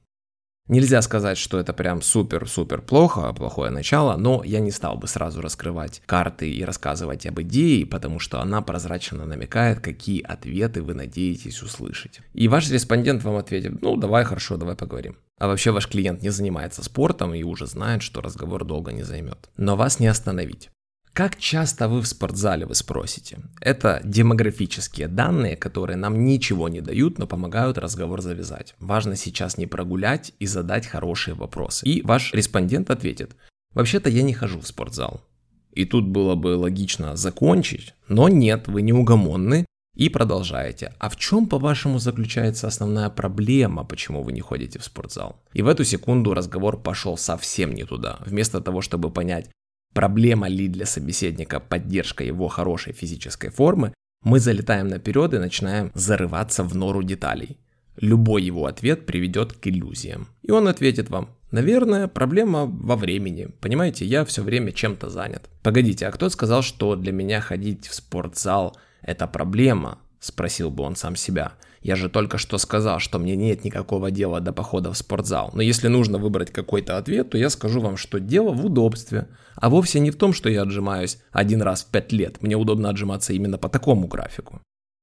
Нельзя 0.68 1.02
сказать, 1.02 1.38
что 1.38 1.58
это 1.58 1.72
прям 1.72 2.02
супер-супер 2.02 2.82
плохо, 2.82 3.32
плохое 3.32 3.72
начало, 3.72 4.18
но 4.18 4.44
я 4.44 4.60
не 4.60 4.72
стал 4.72 4.98
бы 4.98 5.08
сразу 5.08 5.42
раскрывать 5.42 6.02
карты 6.06 6.52
и 6.52 6.66
рассказывать 6.66 7.26
об 7.26 7.40
идее, 7.40 7.86
потому 7.86 8.20
что 8.20 8.42
она 8.42 8.62
прозрачно 8.62 9.26
намекает, 9.26 9.80
какие 9.80 10.22
ответы 10.22 10.84
вы 10.84 10.96
надеетесь 10.96 11.64
услышать. 11.64 12.20
И 12.34 12.50
ваш 12.50 12.70
респондент 12.70 13.24
вам 13.24 13.38
ответит, 13.38 13.82
ну 13.82 13.96
давай, 13.96 14.26
хорошо, 14.26 14.58
давай 14.58 14.76
поговорим. 14.76 15.16
А 15.40 15.48
вообще 15.48 15.72
ваш 15.72 15.88
клиент 15.88 16.22
не 16.22 16.30
занимается 16.30 16.84
спортом 16.84 17.34
и 17.34 17.44
уже 17.44 17.66
знает, 17.66 18.02
что 18.02 18.22
разговор 18.22 18.66
долго 18.66 18.92
не 18.92 19.04
займет. 19.04 19.50
Но 19.58 19.76
вас 19.76 20.00
не 20.00 20.08
остановить. 20.08 20.70
Как 21.14 21.38
часто 21.38 21.90
вы 21.90 22.02
в 22.02 22.08
спортзале, 22.08 22.66
вы 22.66 22.76
спросите? 22.76 23.40
Это 23.62 24.00
демографические 24.04 25.08
данные, 25.08 25.56
которые 25.56 25.98
нам 25.98 26.24
ничего 26.24 26.70
не 26.70 26.82
дают, 26.82 27.18
но 27.18 27.26
помогают 27.26 27.78
разговор 27.78 28.22
завязать. 28.22 28.76
Важно 28.80 29.16
сейчас 29.16 29.58
не 29.58 29.66
прогулять 29.66 30.34
и 30.40 30.46
задать 30.46 30.86
хорошие 30.86 31.34
вопросы. 31.34 31.86
И 31.86 32.02
ваш 32.04 32.34
респондент 32.34 32.90
ответит, 32.90 33.36
вообще-то 33.74 34.10
я 34.10 34.22
не 34.22 34.34
хожу 34.34 34.60
в 34.60 34.68
спортзал. 34.68 35.26
И 35.74 35.86
тут 35.86 36.08
было 36.08 36.36
бы 36.36 36.56
логично 36.56 37.16
закончить, 37.16 37.94
но 38.08 38.30
нет, 38.30 38.68
вы 38.68 38.82
неугомонны 38.82 39.66
и 39.96 40.10
продолжаете. 40.10 40.94
А 41.00 41.10
в 41.10 41.16
чем, 41.18 41.48
по-вашему, 41.48 42.00
заключается 42.00 42.68
основная 42.68 43.10
проблема, 43.10 43.84
почему 43.84 44.24
вы 44.24 44.32
не 44.32 44.42
ходите 44.42 44.80
в 44.80 44.84
спортзал? 44.84 45.42
И 45.54 45.62
в 45.62 45.68
эту 45.68 45.84
секунду 45.84 46.34
разговор 46.34 46.82
пошел 46.82 47.18
совсем 47.18 47.74
не 47.74 47.84
туда. 47.84 48.18
Вместо 48.26 48.62
того, 48.62 48.82
чтобы 48.82 49.12
понять, 49.12 49.50
проблема 49.94 50.48
ли 50.48 50.68
для 50.68 50.86
собеседника 50.86 51.60
поддержка 51.60 52.24
его 52.24 52.48
хорошей 52.48 52.94
физической 52.94 53.50
формы, 53.50 53.94
мы 54.24 54.40
залетаем 54.40 54.88
наперед 54.88 55.34
и 55.34 55.38
начинаем 55.40 55.92
зарываться 55.94 56.64
в 56.64 56.76
нору 56.76 57.04
деталей. 57.04 57.58
Любой 57.98 58.44
его 58.44 58.66
ответ 58.66 59.06
приведет 59.06 59.54
к 59.54 59.68
иллюзиям. 59.68 60.28
И 60.42 60.52
он 60.52 60.68
ответит 60.68 61.10
вам, 61.10 61.30
наверное, 61.52 62.08
проблема 62.08 62.66
во 62.66 62.96
времени. 62.96 63.50
Понимаете, 63.60 64.06
я 64.06 64.24
все 64.24 64.42
время 64.42 64.72
чем-то 64.72 65.10
занят. 65.10 65.50
Погодите, 65.64 66.08
а 66.08 66.12
кто 66.12 66.30
сказал, 66.30 66.62
что 66.62 66.96
для 66.96 67.12
меня 67.12 67.42
ходить 67.42 67.88
в 67.88 67.94
спортзал 67.94 68.78
это 69.02 69.28
проблема? 69.28 70.00
Спросил 70.20 70.70
бы 70.70 70.84
он 70.84 70.96
сам 70.96 71.16
себя. 71.16 71.54
Я 71.82 71.96
же 71.96 72.10
только 72.10 72.38
что 72.38 72.58
сказал, 72.58 73.00
что 73.00 73.20
мне 73.20 73.38
нет 73.38 73.64
никакого 73.64 74.12
дела 74.12 74.42
до 74.42 74.52
похода 74.52 74.92
в 74.92 74.98
спортзал. 74.98 75.52
Но 75.54 75.62
если 75.62 75.88
нужно 75.88 76.18
выбрать 76.18 76.52
какой-то 76.52 76.98
ответ, 76.98 77.30
то 77.30 77.38
я 77.38 77.50
скажу 77.50 77.80
вам, 77.80 77.96
что 77.96 78.20
дело 78.20 78.52
в 78.52 78.66
удобстве. 78.66 79.28
А 79.56 79.70
вовсе 79.70 80.02
не 80.02 80.12
в 80.12 80.18
том, 80.18 80.34
что 80.34 80.50
я 80.50 80.64
отжимаюсь 80.64 81.20
один 81.32 81.62
раз 81.62 81.84
в 81.84 81.88
пять 81.88 82.12
лет. 82.12 82.42
Мне 82.42 82.58
удобно 82.58 82.90
отжиматься 82.90 83.32
именно 83.32 83.58
по 83.58 83.70
такому 83.70 84.08
графику. 84.08 84.62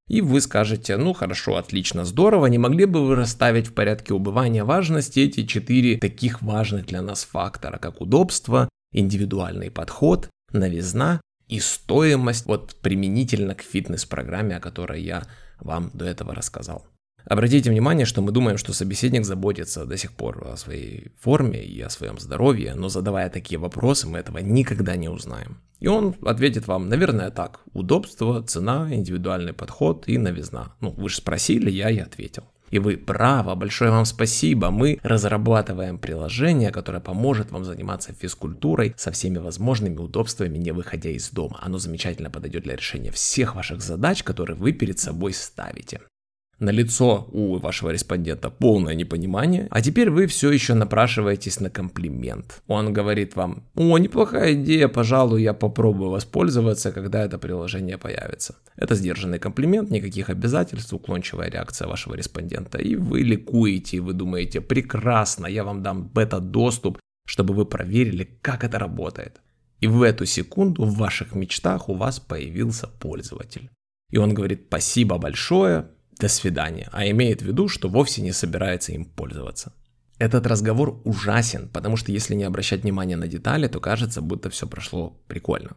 И 0.08 0.20
вы 0.20 0.40
скажете, 0.40 0.96
ну 0.98 1.14
хорошо, 1.14 1.56
отлично, 1.56 2.04
здорово, 2.04 2.46
не 2.46 2.58
могли 2.58 2.84
бы 2.84 3.04
вы 3.04 3.16
расставить 3.16 3.66
в 3.66 3.72
порядке 3.72 4.14
убывания 4.14 4.64
важности 4.64 5.18
эти 5.20 5.44
четыре 5.44 5.98
таких 5.98 6.42
важных 6.42 6.86
для 6.86 7.02
нас 7.02 7.24
фактора, 7.24 7.78
как 7.78 8.00
удобство, 8.00 8.68
индивидуальный 8.92 9.70
подход, 9.70 10.28
новизна 10.52 11.20
и 11.48 11.60
стоимость 11.60 12.46
вот 12.46 12.76
применительно 12.76 13.54
к 13.54 13.62
фитнес-программе, 13.62 14.56
о 14.56 14.60
которой 14.60 15.02
я 15.02 15.24
вам 15.60 15.90
до 15.94 16.04
этого 16.04 16.34
рассказал. 16.34 16.86
Обратите 17.24 17.70
внимание, 17.70 18.06
что 18.06 18.22
мы 18.22 18.30
думаем, 18.30 18.56
что 18.56 18.72
собеседник 18.72 19.24
заботится 19.24 19.84
до 19.84 19.96
сих 19.96 20.12
пор 20.12 20.46
о 20.46 20.56
своей 20.56 21.10
форме 21.18 21.64
и 21.64 21.80
о 21.80 21.90
своем 21.90 22.20
здоровье, 22.20 22.74
но 22.74 22.88
задавая 22.88 23.30
такие 23.30 23.58
вопросы, 23.58 24.06
мы 24.06 24.18
этого 24.18 24.38
никогда 24.38 24.94
не 24.94 25.08
узнаем. 25.08 25.60
И 25.80 25.88
он 25.88 26.14
ответит 26.24 26.68
вам, 26.68 26.88
наверное, 26.88 27.30
так. 27.30 27.60
Удобство, 27.72 28.42
цена, 28.42 28.94
индивидуальный 28.94 29.52
подход 29.52 30.04
и 30.06 30.18
новизна. 30.18 30.76
Ну, 30.80 30.90
вы 30.90 31.08
же 31.08 31.16
спросили, 31.16 31.68
я 31.68 31.90
и 31.90 31.98
ответил. 31.98 32.44
И 32.70 32.78
вы 32.78 32.96
правы, 32.96 33.54
большое 33.54 33.90
вам 33.90 34.04
спасибо. 34.04 34.70
Мы 34.70 34.98
разрабатываем 35.02 35.98
приложение, 35.98 36.70
которое 36.70 37.00
поможет 37.00 37.50
вам 37.50 37.64
заниматься 37.64 38.12
физкультурой 38.12 38.94
со 38.96 39.10
всеми 39.12 39.38
возможными 39.38 39.96
удобствами, 39.96 40.58
не 40.58 40.72
выходя 40.72 41.10
из 41.10 41.30
дома. 41.30 41.58
Оно 41.62 41.78
замечательно 41.78 42.30
подойдет 42.30 42.64
для 42.64 42.76
решения 42.76 43.10
всех 43.10 43.54
ваших 43.54 43.80
задач, 43.82 44.22
которые 44.22 44.56
вы 44.56 44.72
перед 44.72 44.98
собой 44.98 45.32
ставите. 45.32 46.00
На 46.58 46.70
лицо 46.70 47.28
у 47.32 47.58
вашего 47.58 47.90
респондента 47.90 48.48
полное 48.48 48.94
непонимание, 48.94 49.68
а 49.70 49.82
теперь 49.82 50.08
вы 50.08 50.26
все 50.26 50.50
еще 50.50 50.72
напрашиваетесь 50.72 51.60
на 51.60 51.68
комплимент. 51.68 52.62
Он 52.66 52.94
говорит 52.94 53.36
вам, 53.36 53.64
о, 53.74 53.98
неплохая 53.98 54.54
идея, 54.54 54.88
пожалуй, 54.88 55.42
я 55.42 55.52
попробую 55.52 56.10
воспользоваться, 56.10 56.92
когда 56.92 57.22
это 57.22 57.38
приложение 57.38 57.98
появится. 57.98 58.56
Это 58.76 58.94
сдержанный 58.94 59.38
комплимент, 59.38 59.90
никаких 59.90 60.30
обязательств, 60.30 60.94
уклончивая 60.94 61.50
реакция 61.50 61.88
вашего 61.88 62.14
респондента. 62.14 62.78
И 62.78 62.96
вы 62.96 63.20
ликуете, 63.20 63.98
и 63.98 64.00
вы 64.00 64.14
думаете, 64.14 64.62
прекрасно, 64.62 65.46
я 65.46 65.62
вам 65.62 65.82
дам 65.82 66.08
бета-доступ, 66.08 66.98
чтобы 67.26 67.52
вы 67.52 67.66
проверили, 67.66 68.38
как 68.40 68.64
это 68.64 68.78
работает. 68.78 69.42
И 69.80 69.88
в 69.88 70.00
эту 70.00 70.24
секунду 70.24 70.84
в 70.84 70.96
ваших 70.96 71.34
мечтах 71.34 71.90
у 71.90 71.94
вас 71.94 72.18
появился 72.18 72.86
пользователь. 72.86 73.68
И 74.10 74.16
он 74.16 74.32
говорит, 74.32 74.66
спасибо 74.68 75.18
большое, 75.18 75.90
до 76.18 76.28
свидания, 76.28 76.88
а 76.92 77.08
имеет 77.08 77.42
в 77.42 77.46
виду, 77.46 77.68
что 77.68 77.88
вовсе 77.88 78.22
не 78.22 78.32
собирается 78.32 78.92
им 78.92 79.04
пользоваться. 79.04 79.72
Этот 80.18 80.46
разговор 80.46 81.00
ужасен, 81.04 81.68
потому 81.68 81.96
что 81.96 82.10
если 82.10 82.34
не 82.34 82.44
обращать 82.44 82.82
внимания 82.82 83.16
на 83.16 83.28
детали, 83.28 83.68
то 83.68 83.80
кажется, 83.80 84.22
будто 84.22 84.48
все 84.48 84.66
прошло 84.66 85.20
прикольно. 85.28 85.76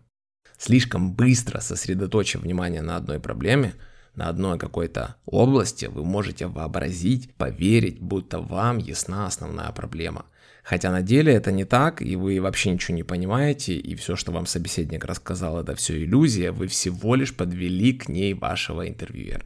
Слишком 0.58 1.14
быстро 1.14 1.60
сосредоточив 1.60 2.42
внимание 2.42 2.82
на 2.82 2.96
одной 2.96 3.20
проблеме, 3.20 3.74
на 4.16 4.30
одной 4.30 4.58
какой-то 4.58 5.16
области, 5.26 5.86
вы 5.86 6.04
можете 6.04 6.48
вообразить, 6.48 7.34
поверить, 7.36 8.00
будто 8.00 8.40
вам 8.40 8.78
ясна 8.78 9.28
основная 9.28 9.72
проблема. 9.72 10.26
Хотя 10.64 10.92
на 10.92 11.02
деле 11.02 11.34
это 11.34 11.52
не 11.52 11.66
так, 11.66 12.02
и 12.02 12.16
вы 12.16 12.40
вообще 12.40 12.72
ничего 12.72 12.96
не 12.96 13.04
понимаете, 13.04 13.74
и 13.76 13.96
все, 13.96 14.16
что 14.16 14.32
вам 14.32 14.46
собеседник 14.46 15.06
рассказал, 15.06 15.60
это 15.60 15.76
все 15.76 16.04
иллюзия, 16.04 16.52
вы 16.52 16.68
всего 16.68 17.16
лишь 17.16 17.36
подвели 17.36 17.94
к 17.94 18.08
ней 18.08 18.34
вашего 18.34 18.88
интервьюера. 18.88 19.44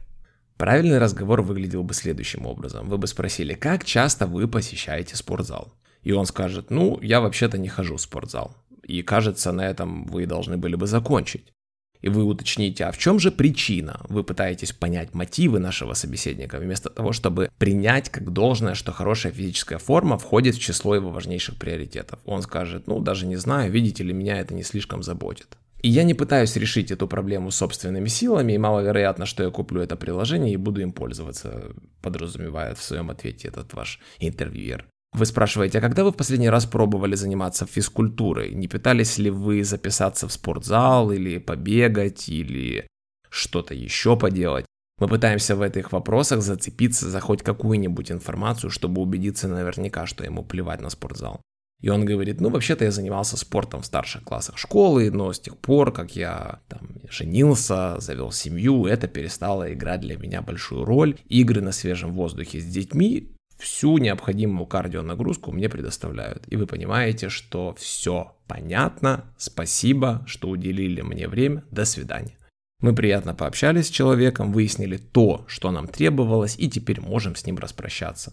Правильный 0.64 0.96
разговор 0.96 1.42
выглядел 1.42 1.84
бы 1.84 1.92
следующим 1.92 2.46
образом. 2.46 2.88
Вы 2.88 2.96
бы 2.96 3.06
спросили, 3.06 3.52
как 3.52 3.84
часто 3.84 4.26
вы 4.26 4.48
посещаете 4.48 5.14
спортзал? 5.14 5.74
И 6.02 6.12
он 6.12 6.24
скажет, 6.24 6.70
ну, 6.70 6.98
я 7.02 7.20
вообще-то 7.20 7.58
не 7.58 7.68
хожу 7.68 7.96
в 7.96 8.00
спортзал. 8.00 8.56
И 8.82 9.02
кажется, 9.02 9.52
на 9.52 9.60
этом 9.60 10.06
вы 10.06 10.24
должны 10.24 10.56
были 10.56 10.74
бы 10.74 10.86
закончить. 10.86 11.52
и 12.00 12.08
вы 12.08 12.24
уточните, 12.24 12.86
а 12.86 12.92
в 12.92 12.96
чем 12.96 13.18
же 13.18 13.30
причина? 13.30 14.00
Вы 14.08 14.24
пытаетесь 14.24 14.72
понять 14.72 15.12
мотивы 15.12 15.58
нашего 15.58 15.92
собеседника, 15.92 16.58
вместо 16.58 16.88
того, 16.88 17.12
чтобы 17.12 17.50
принять 17.58 18.08
как 18.08 18.32
должное, 18.32 18.74
что 18.74 18.90
хорошая 18.90 19.32
физическая 19.32 19.78
форма 19.78 20.16
входит 20.16 20.54
в 20.54 20.60
число 20.60 20.94
его 20.94 21.10
важнейших 21.10 21.56
приоритетов. 21.56 22.20
Он 22.24 22.40
скажет, 22.40 22.86
ну 22.86 23.00
даже 23.00 23.26
не 23.26 23.36
знаю, 23.36 23.70
видите 23.70 24.02
ли, 24.02 24.14
меня 24.14 24.40
это 24.40 24.54
не 24.54 24.62
слишком 24.62 25.02
заботит. 25.02 25.58
И 25.84 25.88
я 25.90 26.02
не 26.02 26.14
пытаюсь 26.14 26.56
решить 26.56 26.90
эту 26.90 27.06
проблему 27.06 27.50
собственными 27.50 28.08
силами, 28.08 28.54
и 28.54 28.58
маловероятно, 28.58 29.26
что 29.26 29.42
я 29.42 29.50
куплю 29.50 29.82
это 29.82 29.96
приложение 29.96 30.54
и 30.54 30.56
буду 30.56 30.80
им 30.80 30.92
пользоваться, 30.92 31.74
подразумевает 32.00 32.78
в 32.78 32.82
своем 32.82 33.10
ответе 33.10 33.48
этот 33.48 33.74
ваш 33.74 34.00
интервьюер. 34.18 34.86
Вы 35.12 35.26
спрашиваете, 35.26 35.78
а 35.78 35.80
когда 35.82 36.02
вы 36.02 36.10
в 36.10 36.16
последний 36.16 36.48
раз 36.48 36.64
пробовали 36.64 37.16
заниматься 37.16 37.66
физкультурой? 37.66 38.54
Не 38.54 38.66
пытались 38.66 39.18
ли 39.18 39.28
вы 39.28 39.62
записаться 39.62 40.26
в 40.26 40.32
спортзал 40.32 41.12
или 41.12 41.36
побегать, 41.36 42.30
или 42.30 42.86
что-то 43.28 43.74
еще 43.74 44.16
поделать? 44.16 44.64
Мы 44.98 45.06
пытаемся 45.06 45.54
в 45.54 45.60
этих 45.60 45.92
вопросах 45.92 46.40
зацепиться 46.40 47.10
за 47.10 47.20
хоть 47.20 47.42
какую-нибудь 47.42 48.10
информацию, 48.10 48.70
чтобы 48.70 49.02
убедиться 49.02 49.48
наверняка, 49.48 50.06
что 50.06 50.24
ему 50.24 50.42
плевать 50.42 50.80
на 50.80 50.88
спортзал. 50.88 51.42
И 51.84 51.90
он 51.90 52.06
говорит, 52.06 52.40
ну, 52.40 52.48
вообще-то 52.48 52.86
я 52.86 52.90
занимался 52.90 53.36
спортом 53.36 53.82
в 53.82 53.84
старших 53.84 54.24
классах 54.24 54.56
школы, 54.56 55.10
но 55.10 55.34
с 55.34 55.38
тех 55.38 55.58
пор, 55.58 55.92
как 55.92 56.16
я 56.16 56.60
там 56.66 56.80
женился, 57.10 58.00
завел 58.00 58.32
семью, 58.32 58.86
это 58.86 59.06
перестало 59.06 59.70
играть 59.70 60.00
для 60.00 60.16
меня 60.16 60.40
большую 60.40 60.86
роль. 60.86 61.18
Игры 61.28 61.60
на 61.60 61.72
свежем 61.72 62.14
воздухе 62.14 62.60
с 62.60 62.64
детьми 62.64 63.36
всю 63.58 63.98
необходимую 63.98 64.64
кардионагрузку 64.64 65.52
мне 65.52 65.68
предоставляют. 65.68 66.44
И 66.48 66.56
вы 66.56 66.66
понимаете, 66.66 67.28
что 67.28 67.74
все 67.78 68.34
понятно, 68.48 69.34
спасибо, 69.36 70.24
что 70.26 70.48
уделили 70.48 71.02
мне 71.02 71.28
время, 71.28 71.64
до 71.70 71.84
свидания. 71.84 72.38
Мы 72.80 72.94
приятно 72.94 73.34
пообщались 73.34 73.88
с 73.88 73.90
человеком, 73.90 74.54
выяснили 74.54 74.96
то, 74.96 75.44
что 75.48 75.70
нам 75.70 75.86
требовалось, 75.86 76.56
и 76.58 76.70
теперь 76.70 77.02
можем 77.02 77.36
с 77.36 77.44
ним 77.44 77.58
распрощаться. 77.58 78.32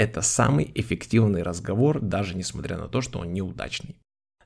Это 0.00 0.22
самый 0.22 0.72
эффективный 0.74 1.42
разговор, 1.42 2.00
даже 2.00 2.34
несмотря 2.34 2.78
на 2.78 2.88
то, 2.88 3.02
что 3.02 3.18
он 3.18 3.34
неудачный. 3.34 3.96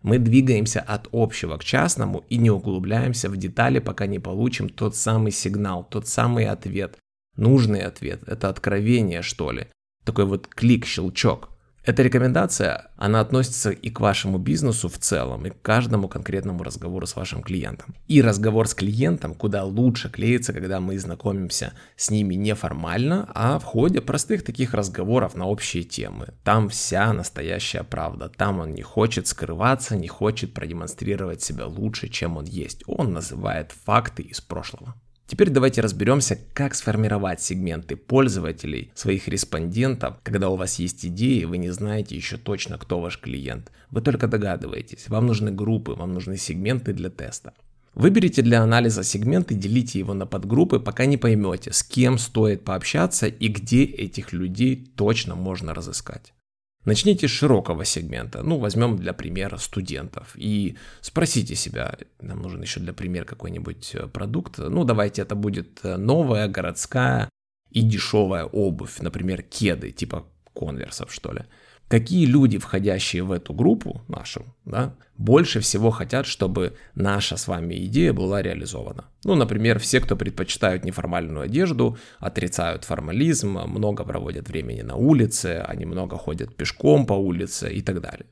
Мы 0.03 0.19
двигаемся 0.19 0.81
от 0.81 1.07
общего 1.13 1.57
к 1.59 1.63
частному 1.63 2.25
и 2.29 2.39
не 2.39 2.51
углубляемся 2.51 3.31
в 3.31 3.37
детали, 3.37 3.79
пока 3.79 4.07
не 4.07 4.19
получим 4.19 4.69
тот 4.69 4.97
самый 4.97 5.31
сигнал, 5.31 5.85
тот 5.89 6.09
самый 6.09 6.49
ответ. 6.49 6.99
Нужный 7.37 7.83
ответ, 7.83 8.25
это 8.27 8.49
откровение, 8.49 9.23
что 9.23 9.53
ли 9.53 9.69
такой 10.05 10.25
вот 10.25 10.49
клик, 10.49 10.87
щелчок. 10.87 11.54
Эта 11.85 12.03
рекомендация, 12.03 12.89
она 12.97 13.21
относится 13.21 13.71
и 13.71 13.91
к 13.91 14.01
вашему 14.01 14.39
бизнесу 14.39 14.89
в 14.89 14.97
целом, 14.97 15.45
и 15.45 15.51
к 15.51 15.61
каждому 15.61 16.09
конкретному 16.09 16.65
разговору 16.65 17.07
с 17.07 17.15
вашим 17.15 17.43
клиентом. 17.43 17.95
И 18.09 18.23
разговор 18.23 18.67
с 18.67 18.75
клиентом 18.75 19.35
куда 19.35 19.65
лучше 19.65 20.09
клеится, 20.09 20.55
когда 20.55 20.81
мы 20.81 20.99
знакомимся 20.99 21.75
с 21.97 22.09
ними 22.11 22.37
неформально, 22.37 23.31
а 23.35 23.59
в 23.59 23.65
ходе 23.65 24.01
простых 24.01 24.45
таких 24.45 24.73
разговоров 24.73 25.35
на 25.35 25.47
общие 25.47 25.83
темы. 25.83 26.29
Там 26.43 26.71
вся 26.71 27.13
настоящая 27.13 27.83
правда. 27.83 28.31
Там 28.35 28.61
он 28.61 28.71
не 28.71 28.83
хочет 28.83 29.27
скрываться, 29.27 29.95
не 29.95 30.09
хочет 30.09 30.55
продемонстрировать 30.55 31.43
себя 31.43 31.67
лучше, 31.67 32.09
чем 32.09 32.39
он 32.39 32.47
есть. 32.47 32.83
Он 32.87 33.13
называет 33.13 33.73
факты 33.73 34.23
из 34.23 34.41
прошлого. 34.41 34.95
Теперь 35.27 35.49
давайте 35.49 35.81
разберемся, 35.81 36.39
как 36.53 36.75
сформировать 36.75 37.41
сегменты 37.41 37.97
пользователей, 37.97 38.93
своих 38.95 39.27
респондентов, 39.27 40.17
когда 40.23 40.51
у 40.51 40.57
вас 40.57 40.79
есть 40.79 41.07
идеи, 41.07 41.45
вы 41.45 41.57
не 41.57 41.71
знаете 41.71 42.15
еще 42.15 42.37
точно, 42.37 42.77
кто 42.77 43.01
ваш 43.01 43.19
клиент. 43.19 43.73
Вы 43.91 44.03
только 44.03 44.29
догадываетесь, 44.29 45.09
вам 45.09 45.27
нужны 45.27 45.51
группы, 45.51 45.93
вам 45.93 46.13
нужны 46.13 46.37
сегменты 46.37 46.93
для 46.93 47.09
теста. 47.09 47.55
Выберите 47.95 48.43
для 48.43 48.61
анализа 48.61 49.03
сегмент 49.03 49.51
и 49.53 49.55
делите 49.55 49.99
его 49.99 50.15
на 50.15 50.27
подгруппы, 50.27 50.81
пока 50.81 51.07
не 51.07 51.17
поймете, 51.17 51.73
с 51.73 51.83
кем 51.83 52.19
стоит 52.19 52.65
пообщаться 52.65 53.27
и 53.27 53.49
где 53.49 53.85
этих 53.85 54.33
людей 54.33 54.85
точно 54.97 55.37
можно 55.37 55.73
разыскать. 55.73 56.35
Начните 56.85 57.29
с 57.29 57.31
широкого 57.31 57.85
сегмента. 57.85 58.43
Ну, 58.43 58.59
возьмем 58.59 58.97
для 58.97 59.13
примера 59.13 59.57
студентов. 59.57 60.33
И 60.35 60.77
спросите 61.01 61.55
себя, 61.55 61.97
нам 62.21 62.43
нужен 62.43 62.63
еще 62.63 62.81
для 62.81 62.93
примера 62.93 63.25
какой-нибудь 63.25 63.95
э, 63.95 64.07
продукт. 64.07 64.59
Ну, 64.59 64.85
давайте 64.85 65.23
это 65.23 65.35
будет 65.35 65.81
э, 65.83 65.97
новая, 65.97 66.47
городская 66.49 67.31
и 67.71 67.83
дешевая 67.83 68.45
обувь. 68.45 68.99
Например, 69.01 69.43
кеды, 69.43 69.93
типа 69.93 70.27
конверсов, 70.53 71.13
что 71.13 71.33
ли 71.33 71.45
какие 71.89 72.27
люди, 72.27 72.59
входящие 72.59 73.23
в 73.23 73.33
эту 73.33 73.53
группу 73.53 74.03
нашу, 74.09 74.45
да, 74.65 74.97
больше 75.17 75.61
всего 75.61 75.91
хотят, 75.91 76.27
чтобы 76.27 76.77
наша 76.95 77.37
с 77.37 77.47
вами 77.49 77.75
идея 77.87 78.13
была 78.13 78.43
реализована. 78.43 79.05
Ну, 79.25 79.35
например, 79.35 79.79
все, 79.79 80.01
кто 80.01 80.17
предпочитают 80.17 80.85
неформальную 80.85 81.45
одежду, 81.45 81.97
отрицают 82.19 82.85
формализм, 82.85 83.59
много 83.67 84.05
проводят 84.05 84.49
времени 84.49 84.83
на 84.83 84.97
улице, 84.97 85.63
они 85.67 85.85
много 85.85 86.17
ходят 86.17 86.57
пешком 86.57 87.07
по 87.07 87.15
улице 87.15 87.73
и 87.73 87.81
так 87.81 88.01
далее. 88.01 88.27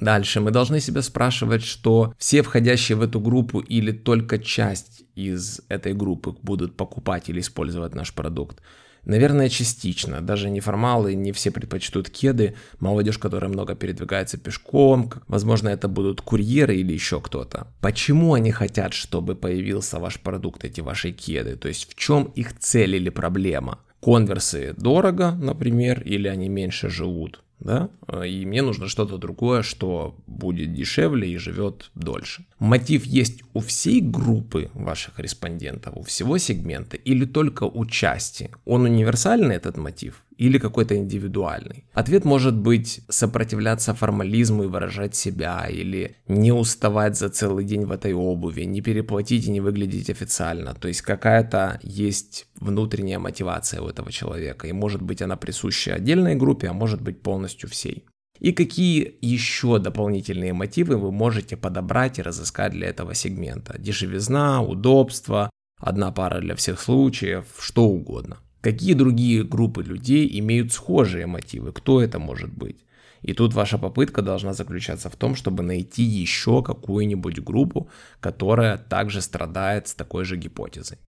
Дальше 0.00 0.40
мы 0.40 0.52
должны 0.52 0.80
себя 0.80 1.02
спрашивать, 1.02 1.64
что 1.64 2.14
все 2.18 2.42
входящие 2.42 2.96
в 2.96 3.02
эту 3.02 3.20
группу 3.20 3.58
или 3.58 3.90
только 3.90 4.38
часть 4.38 5.02
из 5.16 5.60
этой 5.68 5.92
группы 5.92 6.36
будут 6.42 6.76
покупать 6.76 7.28
или 7.28 7.40
использовать 7.40 7.94
наш 7.94 8.14
продукт. 8.14 8.62
Наверное, 9.08 9.48
частично. 9.48 10.20
Даже 10.20 10.50
неформалы, 10.50 11.14
не 11.14 11.32
все 11.32 11.50
предпочтут 11.50 12.10
кеды. 12.10 12.54
Молодежь, 12.78 13.16
которая 13.16 13.50
много 13.50 13.74
передвигается 13.74 14.36
пешком. 14.36 15.10
Возможно, 15.26 15.70
это 15.70 15.88
будут 15.88 16.20
курьеры 16.20 16.76
или 16.76 16.92
еще 16.92 17.18
кто-то. 17.18 17.66
Почему 17.80 18.34
они 18.34 18.52
хотят, 18.52 18.92
чтобы 18.92 19.34
появился 19.34 19.98
ваш 19.98 20.20
продукт, 20.20 20.64
эти 20.64 20.82
ваши 20.82 21.10
кеды? 21.12 21.56
То 21.56 21.68
есть 21.68 21.90
в 21.90 21.94
чем 21.94 22.24
их 22.36 22.58
цель 22.58 22.96
или 22.96 23.08
проблема? 23.08 23.80
Конверсы 24.00 24.74
дорого, 24.76 25.32
например, 25.32 26.02
или 26.02 26.28
они 26.28 26.50
меньше 26.50 26.90
живут? 26.90 27.42
да, 27.60 27.90
и 28.24 28.46
мне 28.46 28.62
нужно 28.62 28.88
что-то 28.88 29.18
другое, 29.18 29.62
что 29.62 30.16
будет 30.26 30.74
дешевле 30.74 31.28
и 31.28 31.36
живет 31.38 31.90
дольше. 31.94 32.44
Мотив 32.58 33.04
есть 33.04 33.42
у 33.54 33.60
всей 33.60 34.00
группы 34.00 34.70
ваших 34.74 35.18
респондентов, 35.18 35.96
у 35.96 36.02
всего 36.02 36.38
сегмента 36.38 36.96
или 36.96 37.24
только 37.24 37.64
у 37.64 37.86
части? 37.86 38.50
Он 38.64 38.82
универсальный 38.82 39.56
этот 39.56 39.76
мотив? 39.76 40.24
или 40.38 40.58
какой-то 40.58 40.96
индивидуальный. 40.96 41.84
Ответ 41.92 42.24
может 42.24 42.56
быть 42.56 43.00
сопротивляться 43.08 43.92
формализму 43.92 44.64
и 44.64 44.66
выражать 44.68 45.16
себя, 45.16 45.66
или 45.68 46.16
не 46.28 46.52
уставать 46.52 47.18
за 47.18 47.28
целый 47.28 47.64
день 47.64 47.84
в 47.84 47.90
этой 47.90 48.14
обуви, 48.14 48.62
не 48.62 48.80
переплатить 48.80 49.46
и 49.46 49.50
не 49.50 49.60
выглядеть 49.60 50.08
официально. 50.08 50.74
То 50.74 50.88
есть 50.88 51.02
какая-то 51.02 51.80
есть 51.82 52.46
внутренняя 52.54 53.18
мотивация 53.18 53.80
у 53.80 53.88
этого 53.88 54.12
человека, 54.12 54.68
и 54.68 54.72
может 54.72 55.02
быть 55.02 55.20
она 55.20 55.36
присуща 55.36 55.94
отдельной 55.94 56.36
группе, 56.36 56.68
а 56.68 56.72
может 56.72 57.02
быть 57.02 57.20
полностью 57.20 57.68
всей. 57.68 58.06
И 58.40 58.52
какие 58.52 59.16
еще 59.20 59.78
дополнительные 59.78 60.52
мотивы 60.52 60.96
вы 60.96 61.10
можете 61.10 61.56
подобрать 61.56 62.18
и 62.18 62.22
разыскать 62.22 62.72
для 62.72 62.88
этого 62.88 63.14
сегмента? 63.14 63.76
Дешевизна, 63.78 64.62
удобство, 64.62 65.50
одна 65.78 66.12
пара 66.12 66.40
для 66.40 66.54
всех 66.54 66.80
случаев, 66.80 67.46
что 67.58 67.84
угодно. 67.84 68.38
Какие 68.60 68.94
другие 68.94 69.44
группы 69.44 69.82
людей 69.82 70.38
имеют 70.40 70.72
схожие 70.72 71.26
мотивы? 71.26 71.72
Кто 71.72 72.00
это 72.00 72.18
может 72.18 72.52
быть? 72.52 72.84
И 73.22 73.32
тут 73.32 73.54
ваша 73.54 73.78
попытка 73.78 74.22
должна 74.22 74.52
заключаться 74.52 75.10
в 75.10 75.16
том, 75.16 75.34
чтобы 75.34 75.62
найти 75.62 76.02
еще 76.02 76.62
какую-нибудь 76.62 77.40
группу, 77.40 77.88
которая 78.20 78.78
также 78.78 79.20
страдает 79.20 79.88
с 79.88 79.94
такой 79.94 80.24
же 80.24 80.36
гипотезой. 80.36 80.98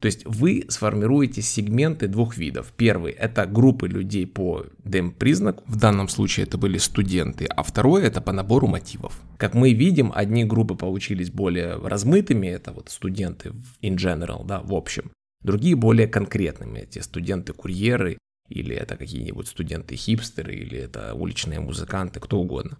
То 0.00 0.06
есть 0.06 0.24
вы 0.24 0.64
сформируете 0.68 1.42
сегменты 1.42 2.06
двух 2.06 2.36
видов. 2.36 2.72
Первый– 2.76 3.12
это 3.18 3.46
группы 3.46 3.88
людей 3.88 4.26
по 4.26 4.66
DEM-признаку, 4.84 5.64
в 5.66 5.76
данном 5.76 6.08
случае 6.08 6.46
это 6.46 6.56
были 6.56 6.78
студенты, 6.78 7.46
а 7.46 7.62
второй– 7.62 8.02
это 8.04 8.20
по 8.20 8.32
набору 8.32 8.68
мотивов. 8.68 9.20
Как 9.38 9.54
мы 9.54 9.72
видим, 9.72 10.12
одни 10.14 10.44
группы 10.44 10.76
получились 10.76 11.30
более 11.30 11.76
размытыми, 11.76 12.46
это 12.46 12.72
вот 12.72 12.90
студенты 12.90 13.52
in 13.82 13.96
general, 13.96 14.46
да, 14.46 14.60
в 14.60 14.72
общем, 14.72 15.10
Другие 15.42 15.76
более 15.76 16.08
конкретными, 16.08 16.80
эти 16.80 16.98
студенты-курьеры, 16.98 18.18
или 18.48 18.74
это 18.74 18.96
какие-нибудь 18.96 19.46
студенты-хипстеры, 19.46 20.54
или 20.54 20.78
это 20.78 21.14
уличные 21.14 21.60
музыканты, 21.60 22.18
кто 22.18 22.40
угодно. 22.40 22.78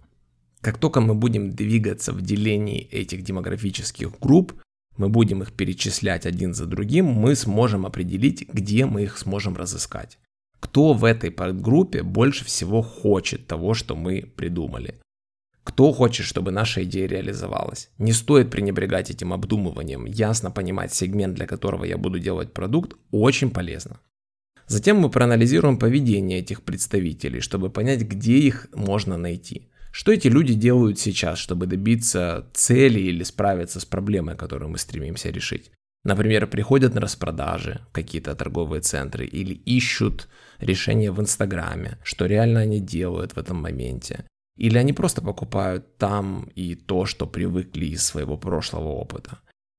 Как 0.60 0.78
только 0.78 1.00
мы 1.00 1.14
будем 1.14 1.50
двигаться 1.50 2.12
в 2.12 2.20
делении 2.20 2.80
этих 2.80 3.22
демографических 3.22 4.18
групп, 4.18 4.60
мы 4.98 5.08
будем 5.08 5.42
их 5.42 5.52
перечислять 5.52 6.26
один 6.26 6.54
за 6.54 6.66
другим, 6.66 7.06
мы 7.06 7.34
сможем 7.34 7.86
определить, 7.86 8.46
где 8.52 8.84
мы 8.84 9.04
их 9.04 9.16
сможем 9.16 9.56
разыскать. 9.56 10.18
Кто 10.60 10.92
в 10.92 11.04
этой 11.04 11.30
подгруппе 11.30 12.02
больше 12.02 12.44
всего 12.44 12.82
хочет 12.82 13.46
того, 13.46 13.74
что 13.74 13.96
мы 13.96 14.22
придумали. 14.36 15.00
Кто 15.62 15.92
хочет, 15.92 16.26
чтобы 16.26 16.50
наша 16.50 16.82
идея 16.84 17.06
реализовалась? 17.06 17.90
Не 17.98 18.12
стоит 18.12 18.50
пренебрегать 18.50 19.10
этим 19.10 19.32
обдумыванием. 19.32 20.06
Ясно 20.06 20.50
понимать 20.50 20.94
сегмент, 20.94 21.34
для 21.34 21.46
которого 21.46 21.84
я 21.84 21.98
буду 21.98 22.18
делать 22.18 22.52
продукт, 22.52 22.96
очень 23.10 23.50
полезно. 23.50 24.00
Затем 24.66 24.98
мы 24.98 25.10
проанализируем 25.10 25.78
поведение 25.78 26.40
этих 26.40 26.62
представителей, 26.62 27.40
чтобы 27.40 27.70
понять, 27.70 28.02
где 28.02 28.38
их 28.38 28.68
можно 28.74 29.16
найти. 29.16 29.67
Что 29.90 30.12
эти 30.12 30.28
люди 30.28 30.54
делают 30.54 30.98
сейчас, 30.98 31.38
чтобы 31.38 31.66
добиться 31.66 32.46
цели 32.52 33.00
или 33.00 33.22
справиться 33.22 33.80
с 33.80 33.84
проблемой, 33.84 34.36
которую 34.36 34.70
мы 34.70 34.78
стремимся 34.78 35.30
решить? 35.30 35.70
Например, 36.04 36.46
приходят 36.46 36.94
на 36.94 37.00
распродажи 37.00 37.80
какие-то 37.92 38.34
торговые 38.34 38.80
центры 38.80 39.26
или 39.26 39.54
ищут 39.54 40.28
решения 40.58 41.10
в 41.10 41.20
Инстаграме, 41.20 41.98
что 42.02 42.26
реально 42.26 42.60
они 42.60 42.80
делают 42.80 43.32
в 43.32 43.38
этом 43.38 43.56
моменте. 43.58 44.24
Или 44.56 44.78
они 44.78 44.92
просто 44.92 45.22
покупают 45.22 45.96
там 45.98 46.50
и 46.54 46.74
то, 46.74 47.06
что 47.06 47.26
привыкли 47.26 47.86
из 47.86 48.04
своего 48.04 48.36
прошлого 48.36 48.88
опыта. 48.88 49.38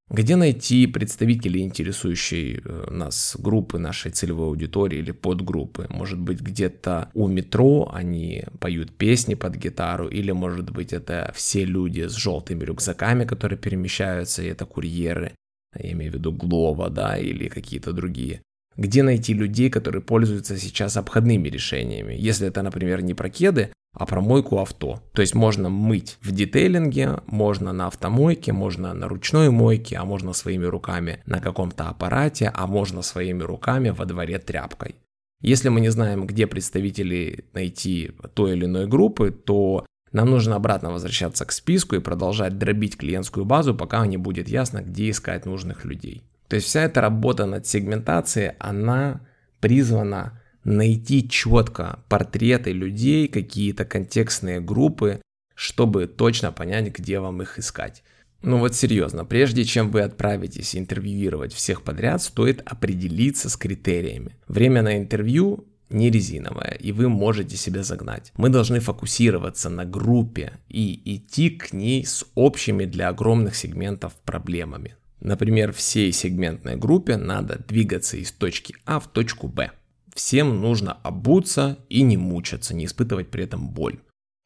Где 0.09 0.35
найти 0.35 0.87
представителей 0.87 1.61
интересующей 1.61 2.61
э, 2.63 2.87
нас 2.89 3.35
группы, 3.37 3.77
нашей 3.77 4.09
целевой 4.11 4.47
аудитории 4.47 4.97
или 4.97 5.11
подгруппы? 5.11 5.85
Может 5.89 6.19
быть, 6.19 6.41
где-то 6.41 7.11
у 7.13 7.27
метро 7.27 7.91
они 7.93 8.43
поют 8.59 8.91
песни 8.97 9.35
под 9.35 9.55
гитару, 9.55 10.07
или, 10.07 10.31
может 10.31 10.71
быть, 10.71 10.93
это 10.93 11.31
все 11.35 11.63
люди 11.63 12.07
с 12.07 12.15
желтыми 12.15 12.63
рюкзаками, 12.63 13.25
которые 13.25 13.59
перемещаются, 13.59 14.41
и 14.41 14.47
это 14.47 14.65
курьеры, 14.65 15.35
я 15.77 15.91
имею 15.91 16.11
в 16.11 16.15
виду 16.15 16.31
Глова, 16.31 16.89
да, 16.89 17.15
или 17.15 17.47
какие-то 17.47 17.93
другие. 17.93 18.41
Где 18.77 19.03
найти 19.03 19.35
людей, 19.35 19.69
которые 19.69 20.01
пользуются 20.01 20.57
сейчас 20.57 20.97
обходными 20.97 21.49
решениями? 21.49 22.15
Если 22.17 22.47
это, 22.47 22.63
например, 22.63 23.03
не 23.03 23.13
про 23.13 23.29
кеды, 23.29 23.73
а 23.99 24.05
про 24.05 24.21
мойку 24.21 24.59
авто. 24.59 25.03
То 25.13 25.21
есть 25.21 25.35
можно 25.35 25.69
мыть 25.69 26.17
в 26.21 26.31
детейлинге, 26.31 27.19
можно 27.27 27.73
на 27.73 27.87
автомойке, 27.87 28.53
можно 28.53 28.93
на 28.93 29.09
ручной 29.09 29.49
мойке, 29.49 29.97
а 29.97 30.05
можно 30.05 30.31
своими 30.31 30.65
руками 30.65 31.21
на 31.25 31.41
каком-то 31.41 31.89
аппарате, 31.89 32.49
а 32.55 32.65
можно 32.65 33.01
своими 33.01 33.43
руками 33.43 33.89
во 33.89 34.05
дворе 34.05 34.39
тряпкой. 34.39 34.95
Если 35.41 35.67
мы 35.67 35.81
не 35.81 35.89
знаем, 35.89 36.25
где 36.25 36.47
представители 36.47 37.45
найти 37.53 38.13
той 38.33 38.53
или 38.53 38.65
иной 38.65 38.87
группы, 38.87 39.31
то 39.31 39.85
нам 40.13 40.31
нужно 40.31 40.55
обратно 40.55 40.91
возвращаться 40.91 41.45
к 41.45 41.51
списку 41.51 41.97
и 41.97 41.99
продолжать 41.99 42.57
дробить 42.57 42.97
клиентскую 42.97 43.45
базу, 43.45 43.75
пока 43.75 44.05
не 44.07 44.17
будет 44.17 44.47
ясно, 44.47 44.81
где 44.81 45.09
искать 45.09 45.45
нужных 45.45 45.83
людей. 45.83 46.23
То 46.47 46.55
есть 46.55 46.67
вся 46.67 46.83
эта 46.83 47.01
работа 47.01 47.45
над 47.45 47.67
сегментацией, 47.67 48.53
она 48.59 49.21
призвана 49.59 50.38
найти 50.63 51.27
четко 51.27 51.99
портреты 52.09 52.71
людей, 52.71 53.27
какие-то 53.27 53.85
контекстные 53.85 54.59
группы, 54.59 55.21
чтобы 55.55 56.07
точно 56.07 56.51
понять, 56.51 56.93
где 56.97 57.19
вам 57.19 57.41
их 57.41 57.59
искать. 57.59 58.03
Ну 58.41 58.57
вот 58.57 58.73
серьезно, 58.73 59.25
прежде 59.25 59.65
чем 59.65 59.91
вы 59.91 60.01
отправитесь 60.01 60.75
интервьюировать 60.75 61.53
всех 61.53 61.81
подряд, 61.81 62.21
стоит 62.21 62.61
определиться 62.65 63.49
с 63.49 63.57
критериями. 63.57 64.37
Время 64.47 64.81
на 64.81 64.97
интервью 64.97 65.65
не 65.89 66.09
резиновое, 66.09 66.77
и 66.79 66.91
вы 66.91 67.09
можете 67.09 67.57
себя 67.57 67.83
загнать. 67.83 68.31
Мы 68.37 68.49
должны 68.49 68.79
фокусироваться 68.79 69.69
на 69.69 69.85
группе 69.85 70.53
и 70.69 71.01
идти 71.15 71.49
к 71.49 71.73
ней 71.73 72.05
с 72.05 72.25
общими 72.35 72.85
для 72.85 73.09
огромных 73.09 73.55
сегментов 73.55 74.13
проблемами. 74.23 74.95
Например, 75.19 75.73
всей 75.73 76.13
сегментной 76.13 76.77
группе 76.77 77.17
надо 77.17 77.61
двигаться 77.67 78.15
из 78.15 78.31
точки 78.31 78.75
А 78.85 78.99
в 78.99 79.07
точку 79.07 79.47
Б. 79.47 79.71
Всем 80.15 80.61
нужно 80.61 80.93
обуться 80.93 81.77
и 81.89 82.01
не 82.01 82.17
мучаться, 82.17 82.75
не 82.75 82.85
испытывать 82.85 83.29
при 83.29 83.43
этом 83.43 83.69
боль. 83.69 83.99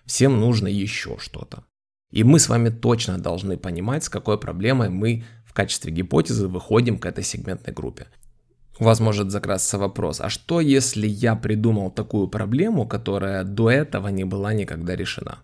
Всем 0.05 0.39
нужно 0.39 0.67
еще 0.67 1.17
что-то. 1.19 1.63
И 2.11 2.23
мы 2.23 2.39
с 2.39 2.49
вами 2.49 2.69
точно 2.69 3.17
должны 3.17 3.57
понимать, 3.57 4.03
с 4.03 4.09
какой 4.09 4.39
проблемой 4.39 4.89
мы 4.89 5.23
в 5.45 5.53
качестве 5.53 5.91
гипотезы 5.91 6.47
выходим 6.47 6.99
к 6.99 7.05
этой 7.05 7.23
сегментной 7.23 7.73
группе. 7.73 8.07
У 8.79 8.83
вас 8.83 8.99
может 8.99 9.31
закрасться 9.31 9.77
вопрос, 9.77 10.19
а 10.19 10.29
что 10.29 10.59
если 10.59 11.07
я 11.07 11.35
придумал 11.35 11.91
такую 11.91 12.27
проблему, 12.27 12.87
которая 12.87 13.43
до 13.43 13.69
этого 13.69 14.07
не 14.07 14.25
была 14.25 14.53
никогда 14.53 14.95
решена? 14.95 15.39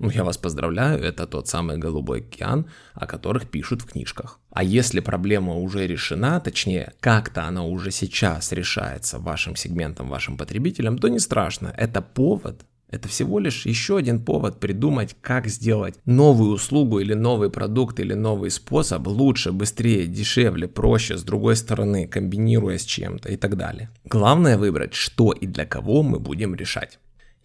Ну, 0.00 0.10
я 0.10 0.24
вас 0.24 0.38
поздравляю, 0.38 0.98
это 0.98 1.26
тот 1.26 1.46
самый 1.46 1.76
голубой 1.76 2.20
океан, 2.20 2.64
о 2.94 3.06
которых 3.06 3.50
пишут 3.50 3.82
в 3.82 3.86
книжках. 3.86 4.40
А 4.50 4.64
если 4.64 5.00
проблема 5.00 5.56
уже 5.56 5.86
решена, 5.86 6.40
точнее, 6.40 6.94
как-то 7.00 7.44
она 7.44 7.64
уже 7.64 7.90
сейчас 7.90 8.50
решается 8.52 9.18
вашим 9.18 9.56
сегментом, 9.56 10.08
вашим 10.08 10.38
потребителям, 10.38 10.96
то 10.98 11.08
не 11.08 11.18
страшно. 11.18 11.74
Это 11.76 12.00
повод 12.00 12.64
это 12.90 13.08
всего 13.08 13.38
лишь 13.38 13.66
еще 13.66 13.98
один 13.98 14.18
повод 14.18 14.58
придумать, 14.58 15.14
как 15.20 15.46
сделать 15.46 15.94
новую 16.06 16.54
услугу 16.54 16.98
или 16.98 17.14
новый 17.14 17.48
продукт 17.48 18.00
или 18.00 18.14
новый 18.14 18.50
способ 18.50 19.06
лучше, 19.06 19.52
быстрее, 19.52 20.06
дешевле, 20.06 20.66
проще, 20.66 21.16
с 21.16 21.22
другой 21.22 21.54
стороны, 21.54 22.08
комбинируя 22.08 22.78
с 22.78 22.84
чем-то 22.84 23.28
и 23.28 23.36
так 23.36 23.56
далее. 23.56 23.90
Главное 24.04 24.58
выбрать, 24.58 24.94
что 24.94 25.30
и 25.30 25.46
для 25.46 25.66
кого 25.66 26.02
мы 26.02 26.18
будем 26.18 26.56
решать. 26.56 26.98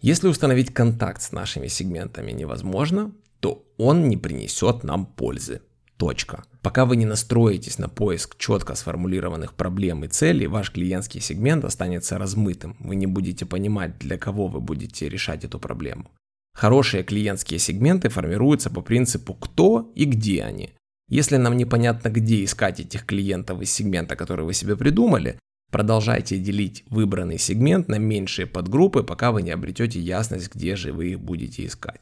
Если 0.06 0.28
установить 0.28 0.72
контакт 0.72 1.20
с 1.20 1.32
нашими 1.32 1.66
сегментами 1.66 2.30
невозможно, 2.30 3.10
то 3.40 3.66
он 3.76 4.08
не 4.08 4.16
принесет 4.16 4.84
нам 4.84 5.04
пользы. 5.04 5.62
Точка. 5.96 6.44
Пока 6.62 6.84
вы 6.84 6.94
не 6.94 7.04
настроитесь 7.04 7.78
на 7.78 7.88
поиск 7.88 8.38
четко 8.38 8.76
сформулированных 8.76 9.54
проблем 9.54 10.04
и 10.04 10.08
целей, 10.08 10.46
ваш 10.46 10.70
клиентский 10.70 11.20
сегмент 11.20 11.64
останется 11.64 12.18
размытым. 12.18 12.76
Вы 12.78 12.94
не 12.94 13.08
будете 13.08 13.46
понимать, 13.46 13.98
для 13.98 14.16
кого 14.16 14.46
вы 14.46 14.60
будете 14.60 15.08
решать 15.08 15.42
эту 15.42 15.58
проблему. 15.58 16.08
Хорошие 16.54 17.02
клиентские 17.02 17.58
сегменты 17.58 18.08
формируются 18.08 18.70
по 18.70 18.82
принципу 18.82 19.34
кто 19.34 19.90
и 19.96 20.04
где 20.04 20.44
они. 20.44 20.74
Если 21.08 21.36
нам 21.36 21.56
непонятно, 21.56 22.10
где 22.10 22.44
искать 22.44 22.78
этих 22.78 23.06
клиентов 23.06 23.60
из 23.60 23.72
сегмента, 23.72 24.14
который 24.14 24.46
вы 24.46 24.54
себе 24.54 24.76
придумали, 24.76 25.40
продолжайте 25.70 26.38
делить 26.38 26.84
выбранный 26.88 27.38
сегмент 27.38 27.88
на 27.88 27.98
меньшие 27.98 28.46
подгруппы, 28.46 29.02
пока 29.02 29.32
вы 29.32 29.42
не 29.42 29.50
обретете 29.50 30.00
ясность, 30.00 30.54
где 30.54 30.76
же 30.76 30.92
вы 30.92 31.12
их 31.12 31.20
будете 31.20 31.66
искать. 31.66 32.00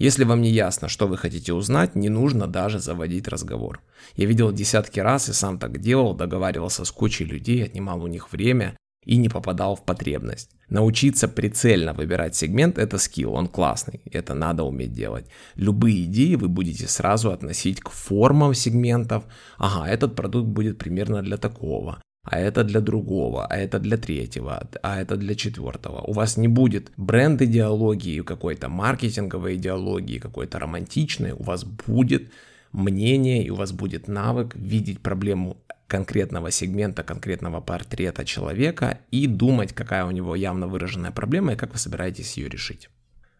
Если 0.00 0.24
вам 0.24 0.40
не 0.40 0.50
ясно, 0.50 0.88
что 0.88 1.06
вы 1.06 1.18
хотите 1.18 1.52
узнать, 1.52 1.94
не 1.94 2.08
нужно 2.08 2.46
даже 2.46 2.78
заводить 2.78 3.28
разговор. 3.28 3.82
Я 4.16 4.24
видел 4.24 4.50
десятки 4.50 4.98
раз 4.98 5.28
и 5.28 5.34
сам 5.34 5.58
так 5.58 5.78
делал, 5.78 6.14
договаривался 6.14 6.86
с 6.86 6.90
кучей 6.90 7.26
людей, 7.26 7.62
отнимал 7.62 8.02
у 8.02 8.06
них 8.06 8.32
время 8.32 8.78
и 9.04 9.18
не 9.18 9.28
попадал 9.28 9.76
в 9.76 9.84
потребность. 9.84 10.52
Научиться 10.70 11.28
прицельно 11.28 11.92
выбирать 11.92 12.34
сегмент– 12.34 12.78
это 12.78 12.96
скилл, 12.96 13.34
он 13.34 13.48
классный, 13.48 14.00
это 14.10 14.32
надо 14.32 14.62
уметь 14.62 14.94
делать. 14.94 15.26
Любые 15.54 16.04
идеи 16.04 16.36
вы 16.36 16.48
будете 16.48 16.88
сразу 16.88 17.30
относить 17.30 17.80
к 17.80 17.90
формам 17.90 18.54
сегментов. 18.54 19.24
Ага, 19.58 19.86
этот 19.86 20.16
продукт 20.16 20.48
будет 20.48 20.78
примерно 20.78 21.22
для 21.22 21.36
такого 21.36 22.00
а 22.22 22.38
это 22.38 22.64
для 22.64 22.80
другого, 22.80 23.46
а 23.46 23.56
это 23.56 23.78
для 23.78 23.96
третьего, 23.96 24.68
а 24.82 25.00
это 25.00 25.16
для 25.16 25.34
четвертого. 25.34 26.02
У 26.02 26.12
вас 26.12 26.36
не 26.36 26.48
будет 26.48 26.92
бренд 26.96 27.40
идеологии, 27.42 28.20
какой-то 28.20 28.68
маркетинговой 28.68 29.56
идеологии, 29.56 30.18
какой-то 30.18 30.58
романтичной. 30.58 31.32
У 31.32 31.42
вас 31.42 31.64
будет 31.64 32.30
мнение 32.72 33.44
и 33.44 33.50
у 33.50 33.54
вас 33.54 33.72
будет 33.72 34.06
навык 34.06 34.54
видеть 34.54 35.00
проблему 35.00 35.56
конкретного 35.86 36.50
сегмента, 36.50 37.02
конкретного 37.02 37.60
портрета 37.60 38.24
человека 38.24 39.00
и 39.10 39.26
думать, 39.26 39.72
какая 39.72 40.04
у 40.04 40.10
него 40.10 40.36
явно 40.36 40.68
выраженная 40.68 41.10
проблема 41.10 41.54
и 41.54 41.56
как 41.56 41.72
вы 41.72 41.78
собираетесь 41.78 42.36
ее 42.36 42.48
решить. 42.48 42.90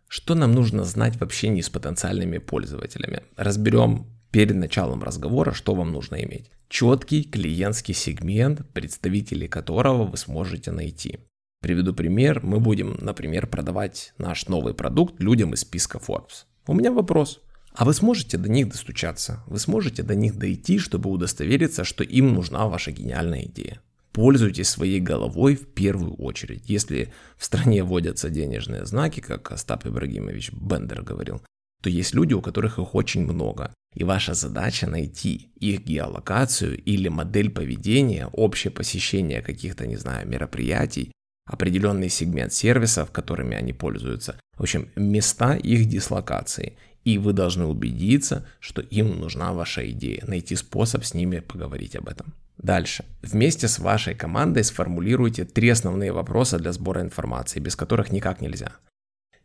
Что 0.09 0.35
нам 0.35 0.53
нужно 0.53 0.85
знать 0.85 1.17
в 1.17 1.23
общении 1.23 1.61
с 1.61 1.71
потенциальными 1.71 2.39
пользователями? 2.39 3.23
Разберем 3.37 4.07
перед 4.31 4.57
началом 4.57 5.03
разговора, 5.03 5.53
что 5.53 5.75
вам 5.75 5.93
нужно 5.93 6.23
иметь. 6.23 6.51
Четкий 6.69 7.25
клиентский 7.25 7.95
сегмент, 7.95 8.69
представителей 8.73 9.49
которого 9.49 10.05
вы 10.05 10.17
сможете 10.17 10.71
найти. 10.71 11.21
Приведу 11.61 11.93
пример. 11.93 12.41
Мы 12.43 12.59
будем, 12.59 12.97
например, 13.01 13.47
продавать 13.47 14.15
наш 14.19 14.49
новый 14.49 14.73
продукт 14.73 15.21
людям 15.21 15.53
из 15.53 15.61
списка 15.61 15.99
Forbes. 15.99 16.45
У 16.67 16.75
меня 16.75 16.91
вопрос. 16.91 17.41
А 17.75 17.85
вы 17.85 17.93
сможете 17.93 18.39
до 18.39 18.49
них 18.49 18.69
достучаться? 18.69 19.45
Вы 19.47 19.59
сможете 19.59 20.03
до 20.03 20.15
них 20.15 20.37
дойти, 20.37 20.79
чтобы 20.79 21.11
удостовериться, 21.11 21.85
что 21.85 22.03
им 22.03 22.33
нужна 22.33 22.67
ваша 22.67 22.93
гениальная 22.93 23.45
идея? 23.45 23.81
Пользуйтесь 24.13 24.69
своей 24.69 25.01
головой 25.01 25.55
в 25.55 25.67
первую 25.69 26.15
очередь. 26.15 26.69
Если 26.69 27.13
в 27.37 27.45
стране 27.45 27.85
вводятся 27.85 28.29
денежные 28.29 28.85
знаки, 28.87 29.21
как 29.21 29.53
Остап 29.53 29.87
Ибрагимович 29.87 30.53
Бендер 30.53 31.03
говорил, 31.03 31.43
то 31.83 31.89
есть 31.89 32.15
люди, 32.15 32.35
у 32.35 32.43
которых 32.43 32.79
их 32.79 32.95
очень 32.95 33.23
много. 33.23 33.73
И 33.95 34.05
ваша 34.05 34.35
задача 34.35 34.87
найти 34.87 35.51
их 35.57 35.85
геолокацию 35.85 36.81
или 36.83 37.09
модель 37.09 37.51
поведения, 37.51 38.29
общее 38.29 38.71
посещение 38.71 39.43
каких-то, 39.43 39.87
не 39.87 39.97
знаю, 39.97 40.29
мероприятий, 40.29 41.13
определенный 41.45 42.09
сегмент 42.09 42.53
сервисов, 42.53 43.11
которыми 43.11 43.57
они 43.57 43.73
пользуются. 43.73 44.39
В 44.57 44.63
общем, 44.63 44.91
места 44.95 45.57
их 45.57 45.89
дислокации. 45.89 46.77
И 47.03 47.19
вы 47.19 47.33
должны 47.33 47.65
убедиться, 47.65 48.47
что 48.61 48.83
им 48.83 49.19
нужна 49.19 49.53
ваша 49.53 49.91
идея, 49.91 50.23
найти 50.27 50.55
способ 50.55 51.05
с 51.05 51.15
ними 51.15 51.41
поговорить 51.41 51.97
об 51.97 52.09
этом. 52.09 52.35
Дальше. 52.59 53.05
Вместе 53.23 53.69
с 53.69 53.79
вашей 53.79 54.15
командой 54.15 54.65
сформулируйте 54.65 55.45
три 55.45 55.71
основные 55.71 56.13
вопроса 56.13 56.59
для 56.59 56.73
сбора 56.73 57.01
информации, 57.01 57.59
без 57.59 57.75
которых 57.75 58.13
никак 58.13 58.43
нельзя. 58.43 58.73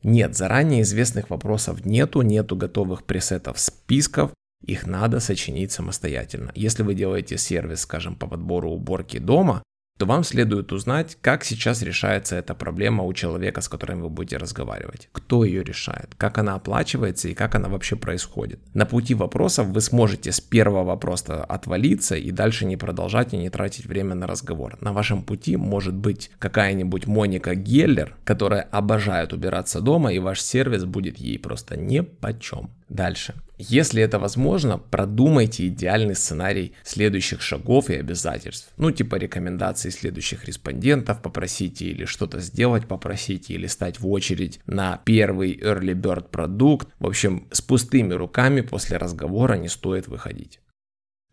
Нет, 0.03 0.35
заранее 0.35 0.83
известных 0.83 1.29
вопросов 1.29 1.85
нету, 1.85 2.21
нету 2.21 2.55
готовых 2.55 3.05
пресетов 3.05 3.59
списков, 3.59 4.31
их 4.65 4.87
надо 4.87 5.19
сочинить 5.19 5.71
самостоятельно. 5.71 6.51
Если 6.55 6.83
вы 6.83 6.95
делаете 6.95 7.37
сервис, 7.37 7.81
скажем, 7.81 8.15
по 8.15 8.27
подбору 8.27 8.71
уборки 8.71 9.19
дома, 9.19 9.63
то 9.97 10.05
вам 10.05 10.23
следует 10.23 10.73
узнать, 10.73 11.17
как 11.21 11.45
сейчас 11.45 11.81
решается 11.81 12.35
эта 12.35 12.53
проблема 12.53 13.03
у 13.03 13.13
человека, 13.13 13.61
с 13.61 13.69
которым 13.69 14.01
вы 14.01 14.09
будете 14.09 14.37
разговаривать. 14.37 15.07
Кто 15.13 15.45
ее 15.45 15.63
решает, 15.63 16.13
как 16.17 16.37
она 16.37 16.55
оплачивается 16.55 17.29
и 17.29 17.33
как 17.33 17.55
она 17.55 17.69
вообще 17.69 17.95
происходит. 17.95 18.59
На 18.73 18.85
пути 18.85 19.13
вопросов 19.13 19.67
вы 19.67 19.79
сможете 19.79 20.33
с 20.33 20.41
первого 20.41 20.83
вопроса 20.83 21.45
отвалиться 21.45 22.15
и 22.15 22.31
дальше 22.31 22.65
не 22.65 22.75
продолжать 22.75 23.33
и 23.33 23.37
не 23.37 23.49
тратить 23.49 23.85
время 23.85 24.15
на 24.15 24.27
разговор. 24.27 24.77
На 24.81 24.91
вашем 24.91 25.23
пути 25.23 25.55
может 25.55 25.93
быть 25.93 26.29
какая-нибудь 26.39 27.07
Моника 27.07 27.55
Геллер, 27.55 28.17
которая 28.25 28.63
обожает 28.63 29.31
убираться 29.31 29.79
дома, 29.79 30.11
и 30.11 30.19
ваш 30.19 30.41
сервис 30.41 30.83
будет 30.83 31.17
ей 31.19 31.39
просто 31.39 31.77
не 31.77 32.03
почем. 32.03 32.69
Дальше. 32.89 33.33
Если 33.57 34.01
это 34.01 34.19
возможно, 34.19 34.77
продумайте 34.77 35.67
идеальный 35.67 36.15
сценарий 36.15 36.73
следующих 36.83 37.41
шагов 37.41 37.89
и 37.89 37.95
обязательств. 37.95 38.71
Ну, 38.77 38.91
типа 38.91 39.15
рекомендаций 39.15 39.91
следующих 39.91 40.45
респондентов, 40.45 41.21
попросите 41.21 41.85
или 41.85 42.05
что-то 42.05 42.39
сделать, 42.41 42.87
попросите 42.87 43.53
или 43.53 43.67
стать 43.67 43.99
в 43.99 44.07
очередь 44.07 44.59
на 44.67 45.01
первый 45.05 45.57
early 45.57 45.93
bird 45.93 46.29
продукт. 46.29 46.89
В 46.99 47.07
общем, 47.07 47.47
с 47.51 47.61
пустыми 47.61 48.13
руками 48.13 48.61
после 48.61 48.97
разговора 48.97 49.55
не 49.55 49.69
стоит 49.69 50.07
выходить. 50.07 50.59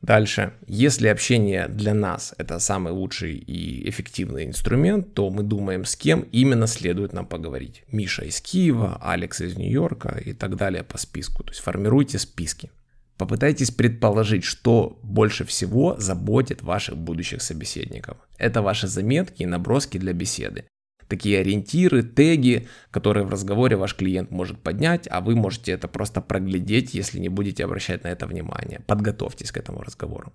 Дальше. 0.02 0.52
Если 0.66 1.06
общение 1.06 1.68
для 1.68 1.94
нас 1.94 2.34
это 2.36 2.58
самый 2.58 2.92
лучший 2.92 3.36
и 3.36 3.88
эффективный 3.88 4.46
инструмент, 4.46 5.14
то 5.14 5.30
мы 5.30 5.44
думаем, 5.44 5.84
с 5.84 5.94
кем 5.94 6.22
именно 6.32 6.66
следует 6.66 7.12
нам 7.12 7.24
поговорить. 7.24 7.84
Миша 7.92 8.24
из 8.24 8.40
Киева, 8.40 8.98
Алекс 9.00 9.40
из 9.40 9.56
Нью-Йорка 9.56 10.20
и 10.24 10.32
так 10.32 10.56
далее 10.56 10.82
по 10.82 10.98
списку. 10.98 11.44
То 11.44 11.50
есть 11.50 11.62
формируйте 11.62 12.18
списки. 12.18 12.70
Попытайтесь 13.16 13.70
предположить, 13.70 14.42
что 14.42 14.98
больше 15.04 15.44
всего 15.44 15.94
заботит 15.98 16.62
ваших 16.62 16.96
будущих 16.96 17.40
собеседников. 17.40 18.16
Это 18.38 18.60
ваши 18.60 18.88
заметки 18.88 19.44
и 19.44 19.46
наброски 19.46 19.98
для 19.98 20.12
беседы 20.12 20.64
такие 21.12 21.40
ориентиры, 21.40 22.02
теги, 22.02 22.66
которые 22.90 23.26
в 23.26 23.30
разговоре 23.30 23.76
ваш 23.76 23.94
клиент 23.94 24.30
может 24.30 24.58
поднять, 24.58 25.06
а 25.10 25.20
вы 25.20 25.36
можете 25.36 25.72
это 25.72 25.86
просто 25.86 26.22
проглядеть, 26.22 26.94
если 26.94 27.20
не 27.20 27.28
будете 27.28 27.64
обращать 27.64 28.04
на 28.04 28.08
это 28.08 28.26
внимание. 28.26 28.80
Подготовьтесь 28.86 29.52
к 29.52 29.58
этому 29.58 29.82
разговору. 29.82 30.32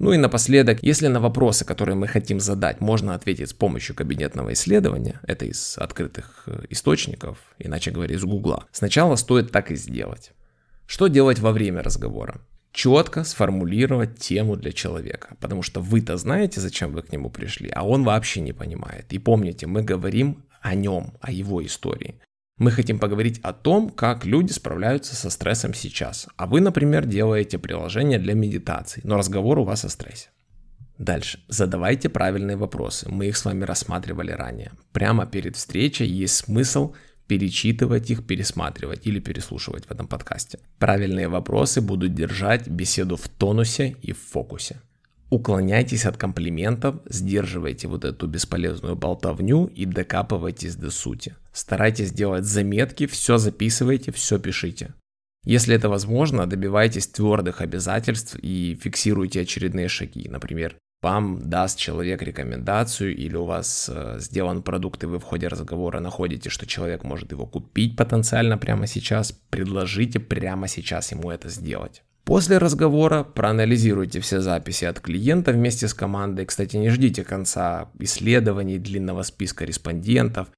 Ну 0.00 0.12
и 0.12 0.18
напоследок, 0.18 0.82
если 0.82 1.06
на 1.06 1.20
вопросы, 1.20 1.64
которые 1.64 1.94
мы 1.94 2.08
хотим 2.08 2.40
задать, 2.40 2.80
можно 2.80 3.14
ответить 3.14 3.50
с 3.50 3.54
помощью 3.54 3.94
кабинетного 3.94 4.52
исследования, 4.52 5.20
это 5.22 5.44
из 5.44 5.78
открытых 5.78 6.42
э, 6.46 6.64
источников, 6.70 7.38
иначе 7.58 7.92
говоря, 7.92 8.16
из 8.16 8.24
Гугла, 8.24 8.64
сначала 8.72 9.14
стоит 9.14 9.52
так 9.52 9.70
и 9.70 9.76
сделать. 9.76 10.32
Что 10.86 11.06
делать 11.06 11.38
во 11.38 11.52
время 11.52 11.82
разговора? 11.82 12.40
Четко 12.76 13.24
сформулировать 13.24 14.18
тему 14.18 14.54
для 14.54 14.70
человека, 14.70 15.36
потому 15.40 15.62
что 15.62 15.80
вы-то 15.80 16.18
знаете, 16.18 16.60
зачем 16.60 16.92
вы 16.92 17.02
к 17.02 17.10
нему 17.10 17.30
пришли, 17.30 17.70
а 17.74 17.86
он 17.86 18.04
вообще 18.04 18.42
не 18.42 18.52
понимает. 18.52 19.12
И 19.14 19.18
помните, 19.18 19.66
мы 19.66 19.82
говорим 19.82 20.44
о 20.60 20.74
нем, 20.74 21.14
о 21.22 21.32
его 21.32 21.64
истории. 21.64 22.20
Мы 22.58 22.70
хотим 22.70 22.98
поговорить 22.98 23.40
о 23.42 23.54
том, 23.54 23.88
как 23.88 24.26
люди 24.26 24.52
справляются 24.52 25.16
со 25.16 25.30
стрессом 25.30 25.72
сейчас. 25.72 26.28
А 26.36 26.46
вы, 26.46 26.60
например, 26.60 27.06
делаете 27.06 27.58
приложение 27.58 28.18
для 28.18 28.34
медитации, 28.34 29.00
но 29.04 29.16
разговор 29.16 29.58
у 29.58 29.64
вас 29.64 29.86
о 29.86 29.88
стрессе. 29.88 30.28
Дальше. 30.98 31.40
Задавайте 31.48 32.10
правильные 32.10 32.56
вопросы. 32.58 33.08
Мы 33.10 33.28
их 33.28 33.38
с 33.38 33.44
вами 33.46 33.64
рассматривали 33.64 34.32
ранее. 34.32 34.72
Прямо 34.92 35.26
перед 35.26 35.56
встречей 35.56 36.06
есть 36.06 36.36
смысл 36.36 36.94
перечитывать 37.26 38.10
их, 38.10 38.26
пересматривать 38.26 39.06
или 39.06 39.20
переслушивать 39.20 39.86
в 39.86 39.90
этом 39.90 40.06
подкасте. 40.06 40.58
Правильные 40.78 41.28
вопросы 41.28 41.80
будут 41.80 42.14
держать 42.14 42.68
беседу 42.68 43.16
в 43.16 43.28
тонусе 43.28 43.96
и 44.02 44.12
в 44.12 44.18
фокусе. 44.18 44.80
Уклоняйтесь 45.28 46.06
от 46.06 46.16
комплиментов, 46.16 46.96
сдерживайте 47.08 47.88
вот 47.88 48.04
эту 48.04 48.28
бесполезную 48.28 48.94
болтовню 48.94 49.66
и 49.66 49.84
докапывайтесь 49.84 50.76
до 50.76 50.90
сути. 50.90 51.34
Старайтесь 51.52 52.12
делать 52.12 52.44
заметки, 52.44 53.06
все 53.06 53.36
записывайте, 53.36 54.12
все 54.12 54.38
пишите. 54.38 54.94
Если 55.44 55.74
это 55.74 55.88
возможно, 55.88 56.46
добивайтесь 56.46 57.08
твердых 57.08 57.60
обязательств 57.60 58.36
и 58.40 58.78
фиксируйте 58.80 59.40
очередные 59.40 59.88
шаги. 59.88 60.28
Например, 60.28 60.76
вам 61.02 61.48
даст 61.48 61.78
человек 61.78 62.22
рекомендацию 62.22 63.16
или 63.16 63.36
у 63.36 63.44
вас 63.44 63.90
э, 63.92 64.16
сделан 64.18 64.62
продукт 64.62 65.04
и 65.04 65.06
вы 65.06 65.18
в 65.18 65.22
ходе 65.22 65.48
разговора 65.48 66.00
находите, 66.00 66.50
что 66.50 66.66
человек 66.66 67.04
может 67.04 67.32
его 67.32 67.46
купить 67.46 67.96
потенциально 67.96 68.58
прямо 68.58 68.86
сейчас, 68.86 69.32
предложите 69.50 70.20
прямо 70.20 70.68
сейчас 70.68 71.12
ему 71.12 71.30
это 71.30 71.48
сделать. 71.48 72.02
После 72.24 72.58
разговора 72.58 73.22
проанализируйте 73.22 74.18
все 74.18 74.40
записи 74.40 74.84
от 74.84 74.98
клиента 74.98 75.52
вместе 75.52 75.86
с 75.86 75.94
командой. 75.94 76.44
Кстати, 76.44 76.76
не 76.76 76.90
ждите 76.90 77.22
конца 77.22 77.88
исследований, 78.00 78.78
длинного 78.78 79.22
списка 79.22 79.64
респондентов. 79.64 80.48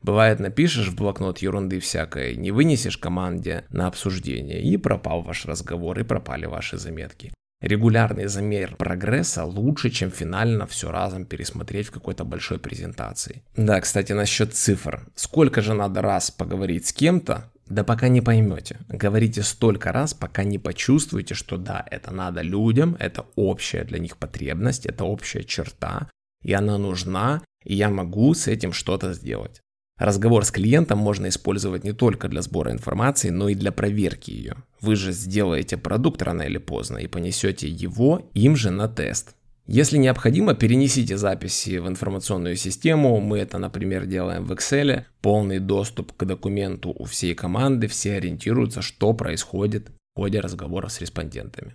Бывает, 0.00 0.40
напишешь 0.40 0.88
в 0.88 0.96
блокнот 0.96 1.40
ерунды 1.40 1.80
всякой, 1.80 2.36
не 2.36 2.50
вынесешь 2.50 2.96
команде 2.96 3.66
на 3.68 3.88
обсуждение, 3.88 4.62
и 4.62 4.78
пропал 4.78 5.20
ваш 5.20 5.44
разговор, 5.44 5.98
и 5.98 6.02
пропали 6.02 6.46
ваши 6.46 6.78
заметки. 6.78 7.30
Регулярный 7.60 8.26
замер 8.26 8.76
прогресса 8.76 9.44
лучше, 9.44 9.90
чем 9.90 10.12
финально 10.12 10.66
все 10.66 10.92
разом 10.92 11.24
пересмотреть 11.24 11.88
в 11.88 11.90
какой-то 11.90 12.24
большой 12.24 12.60
презентации. 12.60 13.42
Да, 13.56 13.80
кстати, 13.80 14.12
насчет 14.12 14.54
цифр. 14.54 15.08
Сколько 15.16 15.60
же 15.60 15.74
надо 15.74 16.00
раз 16.00 16.30
поговорить 16.30 16.86
с 16.86 16.92
кем-то, 16.92 17.50
да 17.66 17.82
пока 17.82 18.08
не 18.08 18.20
поймете. 18.20 18.78
Говорите 18.88 19.42
столько 19.42 19.90
раз, 19.90 20.14
пока 20.14 20.44
не 20.44 20.58
почувствуете, 20.58 21.34
что 21.34 21.56
да, 21.56 21.84
это 21.90 22.12
надо 22.12 22.42
людям, 22.42 22.96
это 23.00 23.26
общая 23.34 23.82
для 23.84 23.98
них 23.98 24.16
потребность, 24.16 24.86
это 24.86 25.04
общая 25.04 25.42
черта, 25.42 26.08
и 26.44 26.52
она 26.52 26.78
нужна, 26.78 27.42
и 27.64 27.74
я 27.74 27.90
могу 27.90 28.34
с 28.34 28.46
этим 28.46 28.72
что-то 28.72 29.12
сделать. 29.14 29.60
Разговор 29.98 30.44
с 30.44 30.52
клиентом 30.52 30.98
можно 30.98 31.28
использовать 31.28 31.82
не 31.82 31.92
только 31.92 32.28
для 32.28 32.40
сбора 32.42 32.70
информации, 32.70 33.30
но 33.30 33.48
и 33.48 33.54
для 33.54 33.72
проверки 33.72 34.30
ее. 34.30 34.56
Вы 34.80 34.94
же 34.94 35.10
сделаете 35.10 35.76
продукт 35.76 36.22
рано 36.22 36.42
или 36.42 36.58
поздно 36.58 36.98
и 36.98 37.08
понесете 37.08 37.68
его 37.68 38.30
им 38.32 38.54
же 38.54 38.70
на 38.70 38.88
тест. 38.88 39.34
Если 39.66 39.98
необходимо, 39.98 40.54
перенесите 40.54 41.18
записи 41.18 41.78
в 41.78 41.88
информационную 41.88 42.56
систему. 42.56 43.20
Мы 43.20 43.40
это, 43.40 43.58
например, 43.58 44.06
делаем 44.06 44.44
в 44.44 44.52
Excel. 44.52 45.04
Полный 45.20 45.58
доступ 45.58 46.16
к 46.16 46.24
документу 46.24 46.94
у 46.96 47.04
всей 47.04 47.34
команды. 47.34 47.86
Все 47.88 48.14
ориентируются, 48.14 48.80
что 48.80 49.12
происходит 49.12 49.88
в 49.88 50.20
ходе 50.20 50.40
разговора 50.40 50.88
с 50.88 51.00
респондентами. 51.00 51.74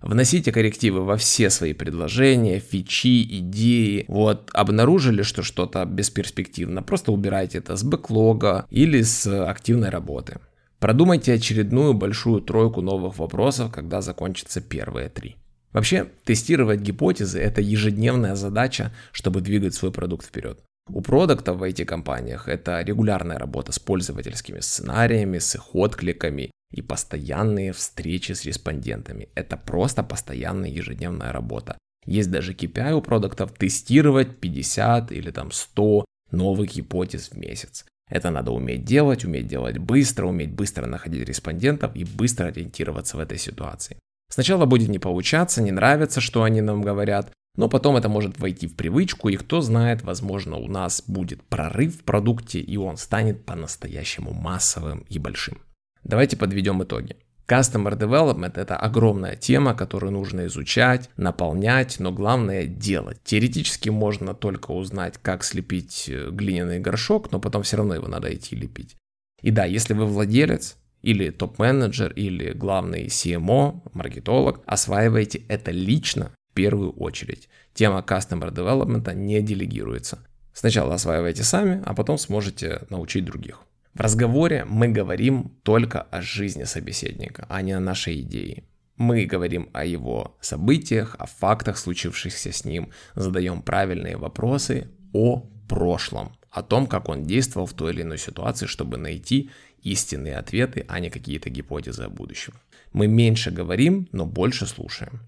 Вносите 0.00 0.50
коррективы 0.50 1.04
во 1.04 1.16
все 1.16 1.50
свои 1.50 1.74
предложения, 1.74 2.58
фичи, 2.58 3.22
идеи. 3.38 4.06
Вот, 4.08 4.48
обнаружили, 4.52 5.22
что 5.22 5.42
что-то 5.42 5.84
бесперспективно, 5.84 6.82
просто 6.82 7.12
убирайте 7.12 7.58
это 7.58 7.76
с 7.76 7.82
бэклога 7.82 8.66
или 8.70 9.02
с 9.02 9.26
активной 9.46 9.90
работы. 9.90 10.38
Продумайте 10.78 11.34
очередную 11.34 11.92
большую 11.92 12.40
тройку 12.40 12.80
новых 12.80 13.18
вопросов, 13.18 13.70
когда 13.70 14.00
закончатся 14.00 14.62
первые 14.62 15.10
три. 15.10 15.36
Вообще, 15.72 16.06
тестировать 16.24 16.80
гипотезы– 16.80 17.38
это 17.40 17.60
ежедневная 17.60 18.34
задача, 18.34 18.92
чтобы 19.12 19.42
двигать 19.42 19.74
свой 19.74 19.92
продукт 19.92 20.26
вперед. 20.26 20.58
У 20.92 21.02
продуктов 21.02 21.58
в 21.58 21.62
IT-компаниях 21.62 22.48
это 22.48 22.80
регулярная 22.82 23.38
работа 23.38 23.70
с 23.72 23.78
пользовательскими 23.78 24.60
сценариями, 24.60 25.38
с 25.38 25.54
их 25.54 25.74
откликами, 25.74 26.50
и 26.72 26.82
постоянные 26.82 27.72
встречи 27.72 28.32
с 28.32 28.44
респондентами. 28.44 29.28
Это 29.34 29.56
просто 29.56 30.02
постоянная 30.02 30.70
ежедневная 30.70 31.32
работа. 31.32 31.76
Есть 32.06 32.30
даже 32.30 32.54
KPI 32.54 32.92
у 32.94 33.02
продуктов 33.02 33.52
тестировать 33.52 34.38
50 34.40 35.12
или 35.12 35.30
там 35.30 35.50
100 35.52 36.04
новых 36.30 36.74
гипотез 36.74 37.30
в 37.30 37.36
месяц. 37.36 37.84
Это 38.08 38.30
надо 38.30 38.50
уметь 38.50 38.84
делать, 38.84 39.24
уметь 39.24 39.46
делать 39.46 39.78
быстро, 39.78 40.26
уметь 40.26 40.52
быстро 40.52 40.86
находить 40.86 41.28
респондентов 41.28 41.94
и 41.94 42.04
быстро 42.04 42.46
ориентироваться 42.46 43.16
в 43.16 43.20
этой 43.20 43.38
ситуации. 43.38 43.96
Сначала 44.28 44.64
будет 44.64 44.88
не 44.88 44.98
получаться, 44.98 45.62
не 45.62 45.72
нравится, 45.72 46.20
что 46.20 46.42
они 46.42 46.60
нам 46.60 46.82
говорят, 46.82 47.32
но 47.60 47.68
потом 47.68 47.98
это 47.98 48.08
может 48.08 48.38
войти 48.38 48.66
в 48.66 48.74
привычку, 48.74 49.28
и 49.28 49.36
кто 49.36 49.60
знает, 49.60 50.02
возможно, 50.02 50.56
у 50.56 50.66
нас 50.66 51.04
будет 51.06 51.42
прорыв 51.42 51.98
в 51.98 52.04
продукте, 52.04 52.58
и 52.58 52.78
он 52.78 52.96
станет 52.96 53.44
по-настоящему 53.44 54.32
массовым 54.32 55.04
и 55.10 55.18
большим. 55.18 55.58
Давайте 56.02 56.38
подведем 56.38 56.82
итоги. 56.82 57.16
Customer 57.46 57.98
Development– 57.98 58.52
это 58.54 58.78
огромная 58.78 59.36
тема, 59.36 59.74
которую 59.74 60.10
нужно 60.10 60.46
изучать, 60.46 61.10
наполнять, 61.18 62.00
но 62.00 62.12
главное– 62.12 62.64
делать. 62.66 63.18
Теоретически 63.24 63.90
можно 63.90 64.32
только 64.32 64.70
узнать, 64.70 65.18
как 65.20 65.44
слепить 65.44 66.08
э, 66.08 66.30
глиняный 66.30 66.80
горшок, 66.80 67.30
но 67.30 67.40
потом 67.40 67.62
все 67.62 67.76
равно 67.76 67.94
его 67.94 68.08
надо 68.08 68.34
идти 68.34 68.56
лепить. 68.56 68.96
И 69.42 69.50
да, 69.50 69.66
если 69.66 69.92
вы 69.92 70.06
владелец, 70.06 70.78
или 71.02 71.28
топ-менеджер, 71.28 72.10
или 72.12 72.52
главный 72.52 73.08
CMO, 73.08 73.82
маркетолог, 73.92 74.62
осваиваете 74.64 75.42
это 75.48 75.72
лично 75.72 76.32
в 76.50 76.54
первую 76.54 76.92
очередь. 76.92 77.48
Тема 77.74 78.04
Customer 78.06 78.52
Development 78.52 79.14
не 79.14 79.40
делегируется. 79.40 80.18
Сначала 80.52 80.94
осваивайте 80.94 81.42
сами, 81.44 81.82
а 81.86 81.94
потом 81.94 82.18
сможете 82.18 82.82
научить 82.90 83.24
других. 83.24 83.62
В 83.94 84.00
разговоре 84.00 84.64
мы 84.64 84.88
говорим 84.88 85.52
только 85.62 86.02
о 86.02 86.22
жизни 86.22 86.64
собеседника, 86.64 87.46
а 87.48 87.62
не 87.62 87.72
о 87.72 87.80
нашей 87.80 88.20
идее. 88.20 88.64
Мы 88.96 89.24
говорим 89.24 89.70
о 89.72 89.84
его 89.84 90.36
событиях, 90.40 91.16
о 91.18 91.26
фактах, 91.26 91.78
случившихся 91.78 92.52
с 92.52 92.64
ним, 92.64 92.90
задаем 93.14 93.62
правильные 93.62 94.16
вопросы 94.16 94.88
о 95.12 95.48
прошлом, 95.68 96.36
о 96.50 96.62
том, 96.62 96.86
как 96.86 97.08
он 97.08 97.24
действовал 97.24 97.66
в 97.66 97.72
той 97.72 97.92
или 97.92 98.02
иной 98.02 98.18
ситуации, 98.18 98.66
чтобы 98.66 98.98
найти 98.98 99.50
истинные 99.82 100.36
ответы, 100.36 100.84
а 100.88 101.00
не 101.00 101.10
какие-то 101.10 101.48
гипотезы 101.48 102.02
о 102.02 102.10
будущем. 102.10 102.54
Мы 102.92 103.06
меньше 103.06 103.50
говорим, 103.50 104.08
но 104.12 104.26
больше 104.26 104.66
слушаем. 104.66 105.20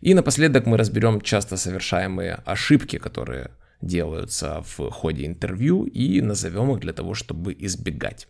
И 0.00 0.14
напоследок 0.14 0.66
мы 0.66 0.76
разберем 0.76 1.20
часто 1.20 1.56
совершаемые 1.56 2.34
ошибки, 2.44 2.98
которые 2.98 3.50
делаются 3.80 4.62
в 4.62 4.90
ходе 4.90 5.26
интервью 5.26 5.84
и 5.84 6.20
назовем 6.20 6.72
их 6.72 6.80
для 6.80 6.92
того, 6.92 7.14
чтобы 7.14 7.54
избегать. 7.58 8.28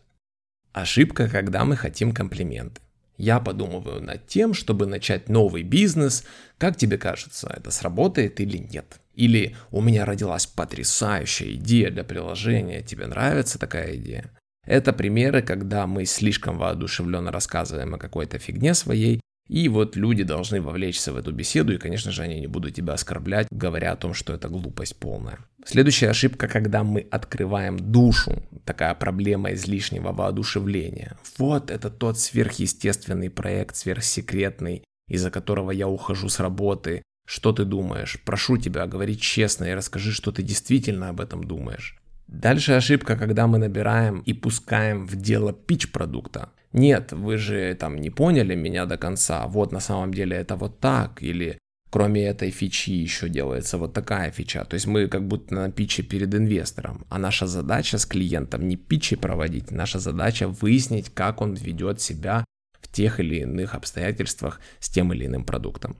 Ошибка, 0.73 1.29
когда 1.29 1.65
мы 1.65 1.77
хотим 1.77 2.13
комплименты. 2.13 2.81
Я 3.17 3.41
подумываю 3.41 4.03
над 4.03 4.27
тем, 4.27 4.53
чтобы 4.53 4.87
начать 4.87 5.29
новый 5.29 5.63
бизнес. 5.63 6.25
Как 6.59 6.77
тебе 6.77 6.99
кажется, 6.99 7.53
это 7.57 7.71
сработает 7.71 8.41
или 8.41 8.59
нет? 8.59 9.01
Или 9.15 9.57
у 9.71 9.81
меня 9.81 10.05
родилась 10.05 10.47
потрясающая 10.47 11.53
идея 11.55 11.91
для 11.91 12.05
приложения, 12.05 12.83
тебе 12.83 13.07
нравится 13.07 13.59
такая 13.59 13.97
идея? 13.97 14.31
Это 14.67 14.93
примеры, 14.93 15.41
когда 15.41 15.87
мы 15.87 16.05
слишком 16.05 16.59
воодушевленно 16.59 17.33
рассказываем 17.33 17.95
о 17.95 17.99
какой-то 17.99 18.39
фигне 18.39 18.75
своей, 18.75 19.21
и 19.49 19.69
вот 19.69 19.97
люди 19.97 20.25
должны 20.25 20.61
вовлечься 20.61 21.13
в 21.13 21.17
эту 21.17 21.33
беседу, 21.33 21.73
и, 21.73 21.79
конечно 21.79 22.11
же, 22.11 22.23
они 22.23 22.41
не 22.41 22.47
будут 22.47 22.75
тебя 22.75 22.95
оскорблять, 22.95 23.47
говоря 23.51 23.93
о 23.93 23.97
том, 23.97 24.13
что 24.13 24.33
это 24.33 24.49
глупость 24.49 24.97
полная. 24.97 25.39
Следующая 25.65 26.11
ошибка, 26.11 26.49
когда 26.49 26.83
мы 26.85 27.07
открываем 27.11 27.79
душу, 27.79 28.43
такая 28.65 28.95
проблема 28.95 29.53
излишнего 29.53 30.13
воодушевления. 30.13 31.17
Вот 31.39 31.71
это 31.71 31.91
тот 31.91 32.19
сверхъестественный 32.19 33.31
проект, 33.31 33.77
сверхсекретный, 33.77 34.83
из-за 35.09 35.31
которого 35.31 35.71
я 35.71 35.89
ухожу 35.89 36.29
с 36.29 36.41
работы. 36.41 37.03
Что 37.27 37.53
ты 37.53 37.65
думаешь? 37.65 38.21
Прошу 38.25 38.57
тебя, 38.57 38.87
говори 38.87 39.19
честно 39.19 39.65
и 39.65 39.75
расскажи, 39.75 40.13
что 40.13 40.31
ты 40.31 40.43
действительно 40.43 41.09
об 41.09 41.21
этом 41.21 41.43
думаешь. 41.45 41.99
Дальше 42.41 42.73
ошибка, 42.73 43.17
когда 43.17 43.47
мы 43.47 43.57
набираем 43.57 44.21
и 44.21 44.35
пускаем 44.35 45.07
в 45.07 45.17
дело 45.17 45.55
пич 45.55 45.91
продукта. 45.91 46.51
Нет, 46.73 47.13
вы 47.13 47.39
же 47.39 47.75
там 47.75 47.97
не 47.97 48.11
поняли 48.11 48.55
меня 48.55 48.85
до 48.85 48.99
конца, 48.99 49.47
вот 49.47 49.73
на 49.73 49.81
самом 49.81 50.13
деле 50.13 50.37
это 50.37 50.57
вот 50.57 50.79
так, 50.79 51.23
или 51.23 51.59
кроме 51.91 52.27
этой 52.27 52.51
фичи 52.51 52.91
еще 52.91 53.31
делается 53.31 53.79
вот 53.79 53.95
такая 53.95 54.31
фича. 54.31 54.67
То 54.67 54.75
есть 54.75 54.87
мы 54.87 55.09
как 55.09 55.27
будто 55.27 55.55
на 55.55 55.71
питче 55.71 56.03
перед 56.03 56.35
инвестором, 56.35 57.07
а 57.09 57.19
наша 57.19 57.47
задача 57.47 57.97
с 57.97 58.05
клиентом 58.05 58.69
не 58.69 58.77
питчи 58.77 59.17
проводить, 59.17 59.71
наша 59.71 59.99
задача 59.99 60.47
выяснить, 60.47 61.09
как 61.15 61.41
он 61.41 61.55
ведет 61.55 62.03
себя 62.03 62.45
в 62.83 62.93
тех 62.93 63.19
или 63.19 63.37
иных 63.37 63.75
обстоятельствах 63.75 64.61
с 64.79 64.91
тем 64.91 65.11
или 65.15 65.25
иным 65.25 65.45
продуктом. 65.45 65.97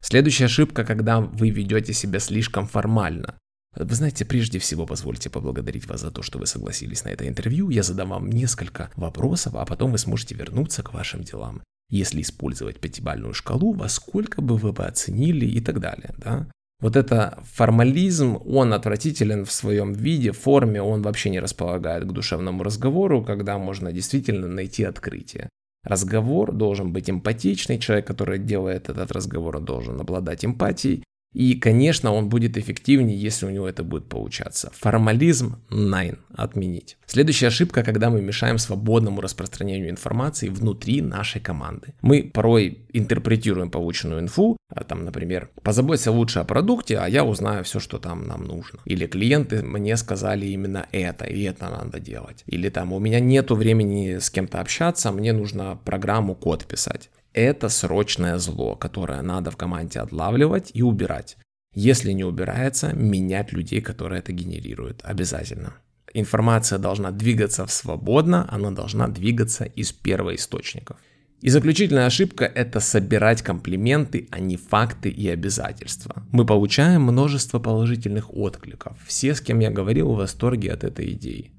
Следующая 0.00 0.44
ошибка, 0.44 0.84
когда 0.84 1.20
вы 1.20 1.50
ведете 1.50 1.92
себя 1.92 2.20
слишком 2.20 2.68
формально. 2.68 3.34
Вы 3.74 3.94
знаете, 3.94 4.24
прежде 4.24 4.58
всего 4.58 4.86
позвольте 4.86 5.30
поблагодарить 5.30 5.86
вас 5.86 6.02
за 6.02 6.10
то, 6.10 6.22
что 6.22 6.38
вы 6.38 6.46
согласились 6.46 7.04
на 7.04 7.08
это 7.08 7.26
интервью. 7.26 7.70
Я 7.70 7.82
задам 7.82 8.10
вам 8.10 8.28
несколько 8.28 8.90
вопросов, 8.96 9.54
а 9.54 9.64
потом 9.64 9.92
вы 9.92 9.98
сможете 9.98 10.34
вернуться 10.34 10.82
к 10.82 10.92
вашим 10.92 11.22
делам. 11.22 11.62
Если 11.88 12.20
использовать 12.20 12.80
пятибальную 12.80 13.34
шкалу, 13.34 13.72
во 13.72 13.88
сколько 13.88 14.42
бы 14.42 14.56
вы 14.56 14.72
бы 14.72 14.84
оценили 14.84 15.46
и 15.46 15.60
так 15.60 15.80
далее, 15.80 16.14
да? 16.18 16.48
Вот 16.80 16.96
это 16.96 17.38
формализм, 17.44 18.40
он 18.44 18.74
отвратителен 18.74 19.44
в 19.44 19.52
своем 19.52 19.92
виде, 19.92 20.32
форме, 20.32 20.82
он 20.82 21.00
вообще 21.02 21.30
не 21.30 21.38
располагает 21.38 22.04
к 22.04 22.12
душевному 22.12 22.64
разговору, 22.64 23.22
когда 23.22 23.56
можно 23.56 23.92
действительно 23.92 24.48
найти 24.48 24.82
открытие. 24.82 25.48
Разговор 25.84 26.52
должен 26.52 26.92
быть 26.92 27.08
эмпатичный, 27.08 27.78
человек, 27.78 28.06
который 28.06 28.38
делает 28.38 28.88
этот 28.88 29.12
разговор, 29.12 29.60
должен 29.60 30.00
обладать 30.00 30.44
эмпатией, 30.44 31.04
и, 31.32 31.54
конечно, 31.54 32.12
он 32.12 32.28
будет 32.28 32.56
эффективнее, 32.56 33.18
если 33.18 33.46
у 33.46 33.50
него 33.50 33.68
это 33.68 33.82
будет 33.82 34.08
получаться. 34.08 34.70
Формализм– 34.74 35.56
nine, 35.70 36.18
отменить. 36.34 36.98
Следующая 37.06 37.48
ошибка, 37.48 37.82
когда 37.82 38.10
мы 38.10 38.22
мешаем 38.22 38.58
свободному 38.58 39.20
распространению 39.20 39.90
информации 39.90 40.48
внутри 40.48 41.00
нашей 41.00 41.40
команды. 41.40 41.94
Мы 42.02 42.30
порой 42.32 42.86
интерпретируем 42.92 43.70
полученную 43.70 44.20
инфу, 44.20 44.56
а 44.68 44.84
там, 44.84 45.04
например, 45.04 45.50
позаботься 45.62 46.10
лучше 46.10 46.38
о 46.40 46.44
продукте, 46.44 46.98
а 46.98 47.08
я 47.08 47.24
узнаю 47.24 47.64
все, 47.64 47.80
что 47.80 47.98
там 47.98 48.26
нам 48.26 48.44
нужно. 48.44 48.80
Или 48.84 49.06
клиенты 49.06 49.62
мне 49.62 49.96
сказали 49.96 50.46
именно 50.46 50.86
это, 50.92 51.24
и 51.24 51.42
это 51.42 51.68
надо 51.68 52.00
делать. 52.00 52.44
Или 52.46 52.68
там 52.68 52.92
у 52.92 52.98
меня 52.98 53.20
нету 53.20 53.54
времени 53.54 54.18
с 54.18 54.30
кем-то 54.30 54.60
общаться, 54.60 55.12
мне 55.12 55.32
нужно 55.32 55.78
программу 55.84 56.34
код 56.34 56.66
писать. 56.66 57.10
Это 57.34 57.70
срочное 57.70 58.38
зло, 58.38 58.76
которое 58.76 59.22
надо 59.22 59.50
в 59.50 59.56
команде 59.56 60.00
отлавливать 60.00 60.70
и 60.74 60.82
убирать. 60.82 61.38
Если 61.74 62.12
не 62.12 62.24
убирается, 62.24 62.94
менять 62.94 63.52
людей, 63.52 63.80
которые 63.80 64.18
это 64.18 64.32
генерируют. 64.32 65.00
Обязательно. 65.02 65.74
Информация 66.12 66.78
должна 66.78 67.10
двигаться 67.10 67.66
свободно, 67.66 68.46
она 68.50 68.70
должна 68.70 69.08
двигаться 69.08 69.64
из 69.64 69.92
первоисточников. 69.92 70.98
И 71.40 71.48
заключительная 71.48 72.06
ошибка– 72.06 72.44
это 72.54 72.80
собирать 72.80 73.40
комплименты, 73.40 74.28
а 74.30 74.38
не 74.38 74.56
факты 74.56 75.08
и 75.08 75.26
обязательства. 75.28 76.22
Мы 76.30 76.44
получаем 76.44 77.02
множество 77.02 77.58
положительных 77.58 78.32
откликов. 78.32 78.96
Все, 79.06 79.34
с 79.34 79.40
кем 79.40 79.60
я 79.60 79.70
говорил, 79.70 80.12
в 80.12 80.18
восторге 80.18 80.70
от 80.70 80.84
этой 80.84 81.12
идеи. 81.12 81.50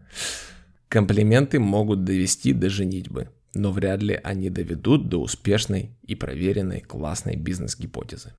Комплименты 0.87 1.59
могут 1.59 2.03
довести 2.03 2.53
до 2.53 2.69
женитьбы 2.69 3.29
но 3.53 3.71
вряд 3.71 4.01
ли 4.01 4.19
они 4.23 4.49
доведут 4.49 5.09
до 5.09 5.21
успешной 5.21 5.91
и 6.01 6.15
проверенной 6.15 6.81
классной 6.81 7.35
бизнес-гипотезы. 7.35 8.33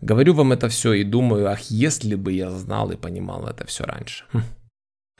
Говорю 0.00 0.34
вам 0.34 0.52
это 0.52 0.68
все 0.68 0.94
и 0.94 1.04
думаю, 1.04 1.48
ах, 1.48 1.62
если 1.70 2.16
бы 2.16 2.32
я 2.32 2.50
знал 2.50 2.90
и 2.90 2.96
понимал 2.96 3.46
это 3.46 3.64
все 3.66 3.84
раньше. 3.84 4.24
Хм. 4.32 4.42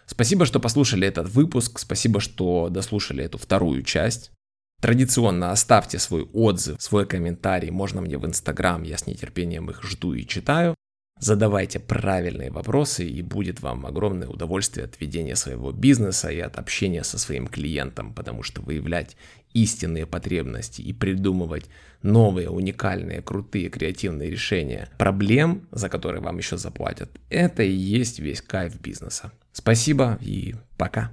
Спасибо, 0.07 0.45
что 0.45 0.61
послушали 0.61 1.07
этот 1.07 1.29
выпуск, 1.29 1.79
спасибо, 1.79 2.21
что 2.21 2.69
дослушали 2.69 3.25
эту 3.25 3.39
вторую 3.39 3.83
часть. 3.83 4.33
Традиционно 4.81 5.53
оставьте 5.53 6.01
свой 6.01 6.25
отзыв, 6.33 6.83
свой 6.83 7.07
комментарий, 7.07 7.71
можно 7.71 8.01
мне 8.01 8.19
в 8.19 8.27
Инстаграм, 8.27 8.83
я 8.83 8.99
с 8.99 9.07
нетерпением 9.07 9.71
их 9.71 9.85
жду 9.85 10.15
и 10.15 10.27
читаю. 10.27 10.75
Задавайте 11.23 11.79
правильные 11.79 12.51
вопросы, 12.51 13.09
и 13.09 13.23
будет 13.23 13.61
вам 13.61 13.87
огромное 13.87 14.27
удовольствие 14.27 14.87
от 14.87 15.01
ведения 15.01 15.37
своего 15.37 15.71
бизнеса 15.71 16.31
и 16.31 16.41
от 16.41 16.59
общения 16.59 17.05
со 17.05 17.17
своим 17.17 17.47
клиентом, 17.47 18.13
потому 18.13 18.43
что 18.43 18.61
выявлять 18.61 19.17
истинные 19.55 20.05
потребности 20.05 20.83
и 20.83 20.93
придумывать 20.93 21.67
новые, 22.03 22.51
уникальные, 22.51 23.23
крутые, 23.23 23.69
креативные 23.69 24.31
решения 24.31 24.89
проблем, 24.99 25.69
за 25.71 25.89
которые 25.89 26.21
вам 26.23 26.39
еще 26.39 26.57
заплатят, 26.57 27.09
это 27.31 27.63
и 27.63 27.71
есть 27.71 28.19
весь 28.19 28.43
кайф 28.43 28.81
бизнеса. 28.81 29.31
Спасибо 29.53 30.19
и 30.21 30.57
пока. 30.77 31.01